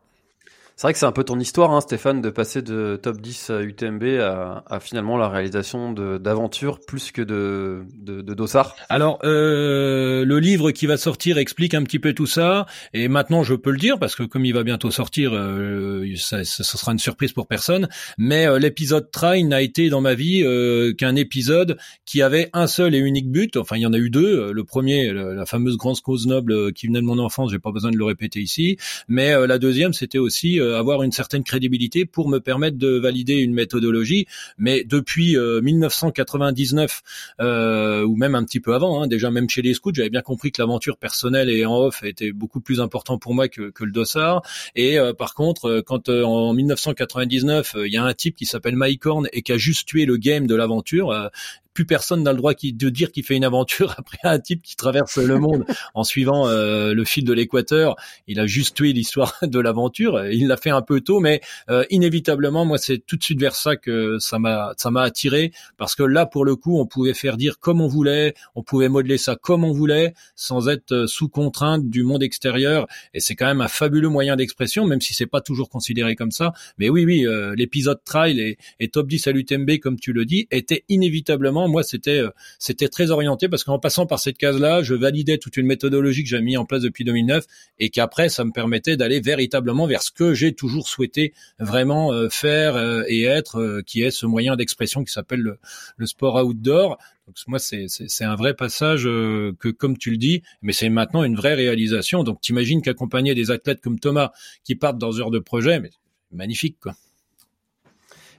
[0.77, 3.51] C'est vrai que c'est un peu ton histoire, hein, Stéphane, de passer de top 10
[3.51, 8.75] à UTMB à, à finalement la réalisation d'aventures plus que de, de, de dossard.
[8.89, 13.43] Alors, euh, le livre qui va sortir explique un petit peu tout ça, et maintenant
[13.43, 16.99] je peux le dire parce que comme il va bientôt sortir, euh, ça, sera une
[16.99, 17.89] surprise pour personne.
[18.17, 22.67] Mais euh, l'épisode Train n'a été dans ma vie euh, qu'un épisode qui avait un
[22.67, 23.57] seul et unique but.
[23.57, 24.53] Enfin, il y en a eu deux.
[24.53, 27.91] Le premier, la fameuse grande cause noble qui venait de mon enfance, j'ai pas besoin
[27.91, 28.79] de le répéter ici.
[29.09, 33.35] Mais la deuxième, c'était aussi euh, avoir une certaine crédibilité pour me permettre de valider
[33.35, 34.27] une méthodologie.
[34.59, 37.03] Mais depuis 1999
[37.41, 40.11] euh, euh, ou même un petit peu avant, hein, déjà même chez les scouts, j'avais
[40.11, 43.71] bien compris que l'aventure personnelle et en off était beaucoup plus important pour moi que,
[43.71, 44.43] que le dossard.
[44.75, 49.03] Et par contre, quand en 1999 il y a un type qui s'appelle Mike
[49.33, 51.31] et qui a juste tué le game de l'aventure,
[51.75, 54.77] plus personne n'a le droit de dire qu'il fait une aventure après un type qui
[54.77, 55.65] traverse le monde
[55.95, 57.97] en suivant euh, le fil de l'équateur.
[58.27, 60.25] Il a juste tué l'histoire de l'aventure.
[60.27, 63.55] Il l'a fait un peu tôt, mais euh, inévitablement, moi, c'est tout de suite vers
[63.55, 67.15] ça que ça m'a ça m'a attiré parce que là, pour le coup, on pouvait
[67.15, 71.07] faire dire comme on voulait, on pouvait modeler ça comme on voulait, sans être euh,
[71.07, 72.87] sous contrainte du monde extérieur.
[73.15, 76.31] Et c'est quand même un fabuleux moyen d'expression, même si c'est pas toujours considéré comme
[76.31, 76.53] ça.
[76.79, 80.47] Mais oui, oui, l'épisode trail et, et top 10 à l'UTMB, comme tu le dis,
[80.51, 84.95] était inévitablement moi, c'était euh, c'était très orienté parce qu'en passant par cette case-là, je
[84.95, 87.45] validais toute une méthodologie que j'ai mis en place depuis 2009
[87.79, 92.29] et qu'après, ça me permettait d'aller véritablement vers ce que j'ai toujours souhaité vraiment euh,
[92.29, 96.99] faire euh, et être, qui est ce moyen d'expression qui s'appelle le, sport outdoor.
[97.27, 101.37] Donc moi, c'est un vrai passage que, comme tu le dis, mais c'est maintenant une
[101.37, 102.25] vraie réalisation.
[102.25, 104.33] Donc t'imagines qu'accompagner des athlètes comme Thomas
[104.65, 105.91] qui partent dans heures de projet, mais
[106.33, 106.95] magnifique quoi.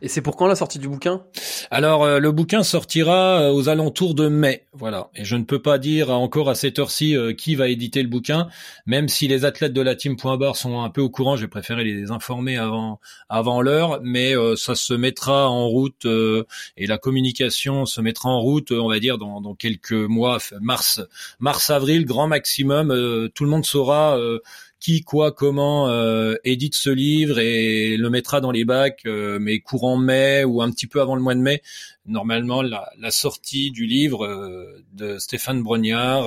[0.03, 1.23] Et c'est pour quand la sortie du bouquin?
[1.71, 5.09] Alors euh, le bouquin sortira euh, aux alentours de mai, voilà.
[5.15, 8.09] Et je ne peux pas dire encore à cette heure-ci euh, qui va éditer le
[8.09, 8.49] bouquin,
[8.85, 11.37] même si les athlètes de la team Point Bar sont un peu au courant.
[11.37, 12.99] J'ai préféré les informer avant
[13.29, 18.71] avant l'heure, mais ça se mettra en route et la communication se mettra en route,
[18.71, 21.01] on va dire dans, dans quelques mois, mars
[21.39, 22.89] mars avril, grand maximum.
[23.33, 24.17] tout le monde saura
[24.83, 29.59] qui, quoi, comment euh, édite ce livre et le mettra dans les bacs, euh, mais
[29.59, 31.61] courant mai ou un petit peu avant le mois de mai.
[32.05, 36.25] Normalement, la, sortie du livre euh, de Stéphane Brognard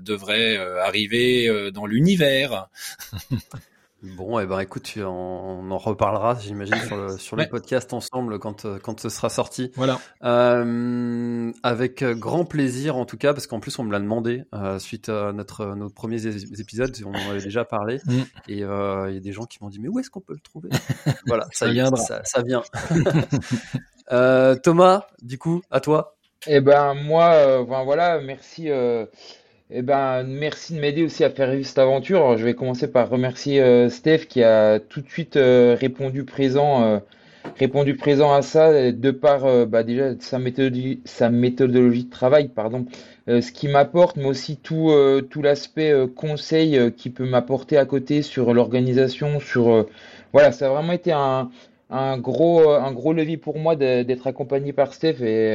[0.00, 2.68] devrait arriver dans l'univers.
[4.00, 8.64] Bon, et eh ben écoute, on, en reparlera, j'imagine, sur, le, sur podcasts ensemble quand,
[8.64, 9.72] euh, quand ce sera sorti.
[9.74, 9.98] Voilà.
[10.22, 14.78] Euh, avec grand plaisir, en tout cas, parce qu'en plus, on me l'a demandé euh,
[14.78, 17.98] suite à notre, nos premiers épisodes, on en avait déjà parlé.
[18.04, 18.20] Mm.
[18.46, 20.34] Et euh, il y a des gens qui m'ont dit, mais où est-ce qu'on peut
[20.34, 20.68] le trouver?
[21.26, 21.96] Voilà, ça, viendra.
[21.96, 22.62] Ça, ça vient.
[24.10, 26.16] Euh, Thomas, du coup, à toi.
[26.46, 28.70] Eh ben, moi, ben, voilà, merci.
[29.70, 32.38] Eh ben, merci de m'aider aussi à faire vivre cette aventure.
[32.38, 37.02] je vais commencer par remercier euh, Steph qui a tout de suite euh, répondu présent
[37.58, 42.86] répondu présent à ça de par bah, déjà sa méthodologie, sa méthodologie de travail, pardon,
[43.26, 44.92] ce qui m'apporte, mais aussi tout,
[45.30, 49.86] tout l'aspect conseil qui peut m'apporter à côté sur l'organisation, sur
[50.32, 51.50] voilà, ça a vraiment été un,
[51.90, 55.54] un gros, un gros levier pour moi d'être accompagné par Steph et,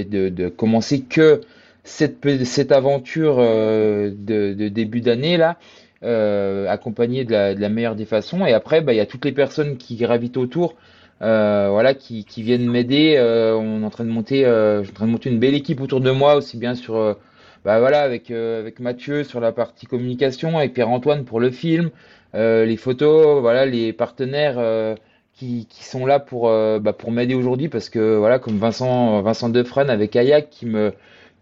[0.00, 1.40] et de, de commencer que
[1.84, 5.56] cette, cette aventure euh, de, début d'année là,
[6.02, 8.44] euh, accompagnée de la, meilleure des façons.
[8.46, 10.74] Et après, bah, il y a toutes les personnes qui gravitent autour,
[11.22, 13.16] euh, voilà, qui, qui viennent m'aider.
[13.18, 16.10] On est en train de monter, en train de monter une belle équipe autour de
[16.10, 17.16] moi, aussi bien sur,
[17.64, 21.90] bah voilà, avec avec Mathieu sur la partie communication, avec Pierre Antoine pour le film,
[22.34, 24.96] les photos, voilà, les partenaires.
[25.32, 29.50] Qui, qui, sont là pour bah, pour m'aider aujourd'hui parce que voilà comme Vincent Vincent
[29.54, 30.92] avec Ayak qui me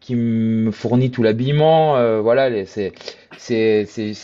[0.00, 1.96] qui me fournit tout l'habillement.
[1.96, 2.92] Euh, voilà, c'est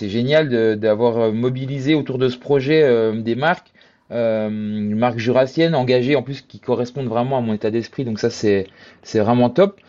[0.02, 3.72] génial d'avoir mobilisé autour de ce projet euh, des marques,
[4.10, 8.04] euh, une marque jurassienne engagée en plus qui correspondent vraiment à mon état d'esprit.
[8.04, 8.66] Donc ça c'est
[9.14, 9.80] vraiment top.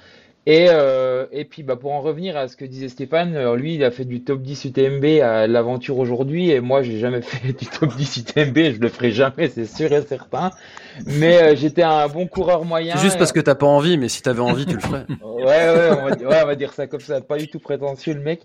[0.47, 3.83] Et, euh, et puis bah, pour en revenir à ce que disait Stéphane, lui il
[3.83, 7.65] a fait du top 10 UTMB à l'aventure aujourd'hui et moi j'ai jamais fait du
[7.65, 10.51] top 10 UTMB, je le ferai jamais, c'est sûr et certain.
[11.05, 12.95] Mais euh, j'étais un bon coureur moyen.
[12.97, 15.05] Juste parce que t'as pas envie, mais si t'avais envie, tu le ferais.
[15.23, 18.13] ouais, ouais, on va, ouais, on va dire ça comme ça, pas du tout prétentieux
[18.13, 18.41] le mec.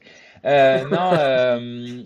[0.47, 2.03] Euh, non, euh,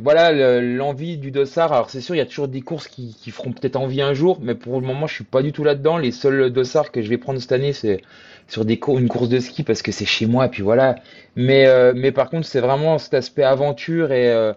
[0.00, 1.72] voilà l'envie du dossard.
[1.72, 4.12] Alors c'est sûr, il y a toujours des courses qui, qui feront peut-être envie un
[4.12, 5.98] jour, mais pour le moment, je suis pas du tout là-dedans.
[5.98, 8.00] Les seuls dossards que je vais prendre cette année, c'est
[8.48, 10.46] sur des une course de ski parce que c'est chez moi.
[10.46, 10.96] Et puis voilà.
[11.36, 14.52] Mais euh, mais par contre, c'est vraiment cet aspect aventure et euh,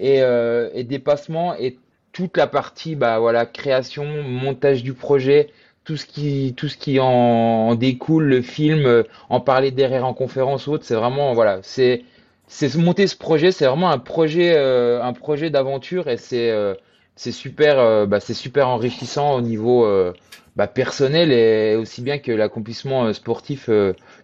[0.00, 1.78] euh, et dépassement et
[2.12, 5.50] toute la partie bah voilà création, montage du projet
[5.84, 10.66] tout ce qui tout ce qui en, découle, le film, en parler derrière en conférence
[10.66, 12.04] ou autre, c'est vraiment voilà, c'est
[12.46, 16.52] c'est monter ce projet, c'est vraiment un projet un projet d'aventure et c'est
[17.16, 19.86] c'est super bah, c'est super enrichissant au niveau
[20.60, 23.70] bah, personnel et aussi bien que l'accomplissement sportif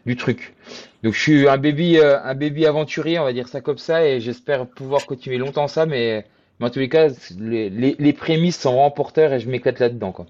[0.04, 0.54] du truc.
[1.02, 4.20] Donc je suis un baby un baby aventurier, on va dire ça comme ça et
[4.20, 6.26] j'espère pouvoir continuer longtemps ça mais,
[6.60, 7.08] mais en tous les cas
[7.38, 10.26] les, les, prémices sont remporteurs et je m'éclate là-dedans quoi.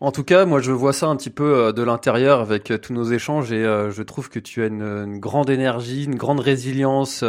[0.00, 2.76] En tout cas, moi je vois ça un petit peu euh, de l'intérieur avec euh,
[2.78, 6.40] tous nos échanges et euh, je trouve que tu as une, grande énergie, une grande
[6.40, 7.24] résilience,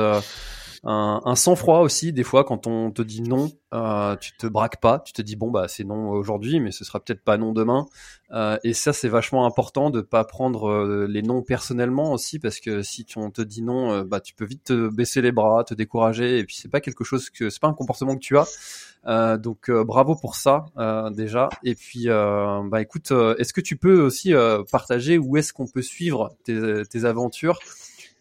[0.88, 2.14] un, un sang-froid aussi.
[2.14, 3.50] Des fois, quand on te dit non,
[4.20, 7.00] tu te braques pas, tu te dis bon bah c'est non aujourd'hui, mais ce sera
[7.00, 7.86] peut-être pas non demain.
[8.64, 13.06] et ça c'est vachement important de pas prendre les noms personnellement aussi parce que si
[13.18, 16.46] on te dit non, bah tu peux vite te baisser les bras, te décourager et
[16.46, 18.48] puis c'est pas quelque chose que c'est pas un comportement que tu as.
[19.08, 21.50] Euh, donc euh, bravo pour ça euh, déjà.
[21.64, 24.34] Et puis bah écoute, est-ce que tu peux aussi
[24.72, 27.60] partager où est-ce qu'on peut suivre tes, tes aventures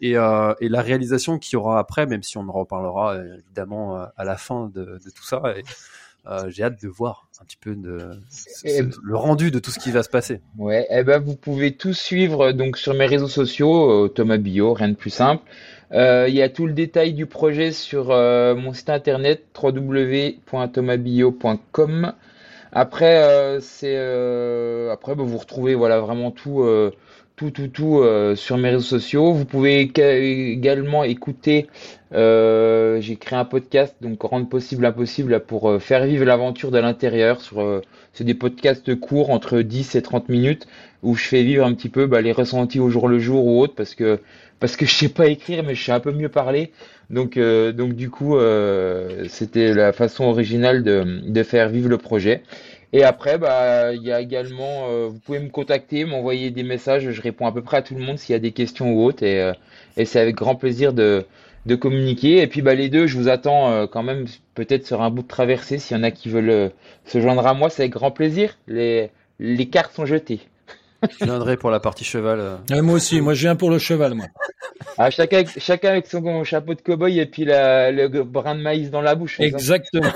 [0.01, 4.25] et, et, la réalisation qu'il y aura après, même si on en reparlera évidemment à
[4.25, 5.43] la fin de, de tout ça.
[5.57, 5.63] Et,
[6.29, 8.11] euh, j'ai hâte de voir un petit peu de,
[9.05, 10.41] le rendu de tout ce qui va se passer.
[10.59, 14.75] Ouais, et eh ben vous pouvez tout suivre donc sur mes réseaux sociaux, Thomas Bio,
[14.75, 15.45] rien de plus simple.
[15.93, 22.13] Euh, il y a tout le détail du projet sur euh, mon site internet www.thomabio.com.
[22.73, 23.97] Après, euh, c'est
[24.91, 26.67] après bah, vous retrouvez voilà vraiment tout
[27.37, 28.03] tout tout tout
[28.35, 29.33] sur mes réseaux sociaux.
[29.33, 31.69] Vous pouvez également écouter.
[32.13, 37.41] J'ai créé un podcast donc rendre possible l'impossible pour faire vivre l'aventure de l'intérieur.
[37.41, 37.83] Sur
[38.17, 40.67] c'est des podcasts courts entre 10 et 30 minutes
[41.03, 43.61] où je fais vivre un petit peu bah, les ressentis au jour le jour ou
[43.61, 44.21] autre parce que
[44.61, 46.73] parce que je sais pas écrire, mais je sais un peu mieux parler.
[47.11, 52.43] Donc, euh, du coup, euh, c'était la façon originale de, faire vivre le projet.
[52.93, 57.11] Et après, bah, il y a également, euh, vous pouvez me contacter, m'envoyer des messages.
[57.11, 59.05] Je réponds à peu près à tout le monde s'il y a des questions ou
[59.05, 59.53] autres, et,
[60.05, 61.25] c'est avec grand plaisir de,
[61.81, 62.43] communiquer.
[62.43, 65.29] Et puis, bah, les deux, je vous attends quand même peut-être sur un bout de
[65.29, 65.79] traversée.
[65.79, 66.71] S'il y en a qui veulent
[67.05, 68.57] se joindre à moi, c'est avec grand plaisir.
[68.69, 69.11] Les
[69.71, 70.41] cartes sont jetées.
[71.21, 72.41] Je viendrai pour la partie cheval.
[72.41, 72.83] Euh.
[72.83, 74.27] moi aussi, moi je viens pour le cheval, moi.
[74.99, 78.63] Ah, chacun, avec, chacun avec son chapeau de cow-boy et puis la, le brin de
[78.63, 79.41] maïs dans la bouche.
[79.41, 80.11] Exactement.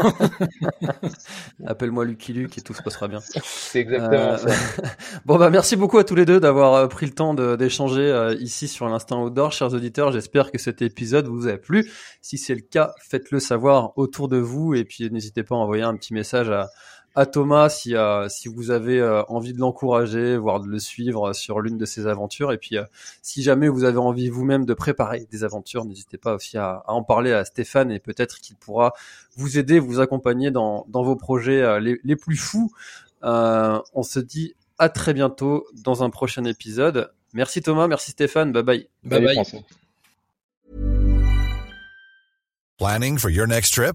[1.67, 3.21] Appelle-moi Lucky Luke et tout se passera bien.
[3.43, 4.49] C'est exactement euh, ça.
[5.27, 8.69] bon bah merci beaucoup à tous les deux d'avoir euh, pris le temps d'échanger ici
[8.69, 10.13] sur l'instant outdoor, chers auditeurs.
[10.13, 11.91] J'espère que cet épisode vous a plu.
[12.23, 15.83] Si c'est le cas, faites-le savoir autour de vous et puis n'hésitez pas à envoyer
[15.83, 16.69] un petit message à
[17.15, 21.33] à Thomas si, euh, si vous avez euh, envie de l'encourager, voire de le suivre
[21.33, 22.53] sur l'une de ses aventures.
[22.53, 22.85] Et puis, euh,
[23.23, 27.03] si jamais vous avez envie vous-même de préparer des aventures, n'hésitez pas aussi à, en
[27.03, 28.93] parler à Stéphane et peut-être qu'il pourra
[29.37, 32.71] vous aider, vous accompagner dans, dans vos projets les, les, plus fous.
[33.23, 37.13] on se dit à très bientôt dans un prochain épisode.
[37.33, 38.89] Merci Thomas, merci Stéphane, bye bye.
[39.05, 39.65] Bye bye.
[42.79, 43.95] Planning for your next trip?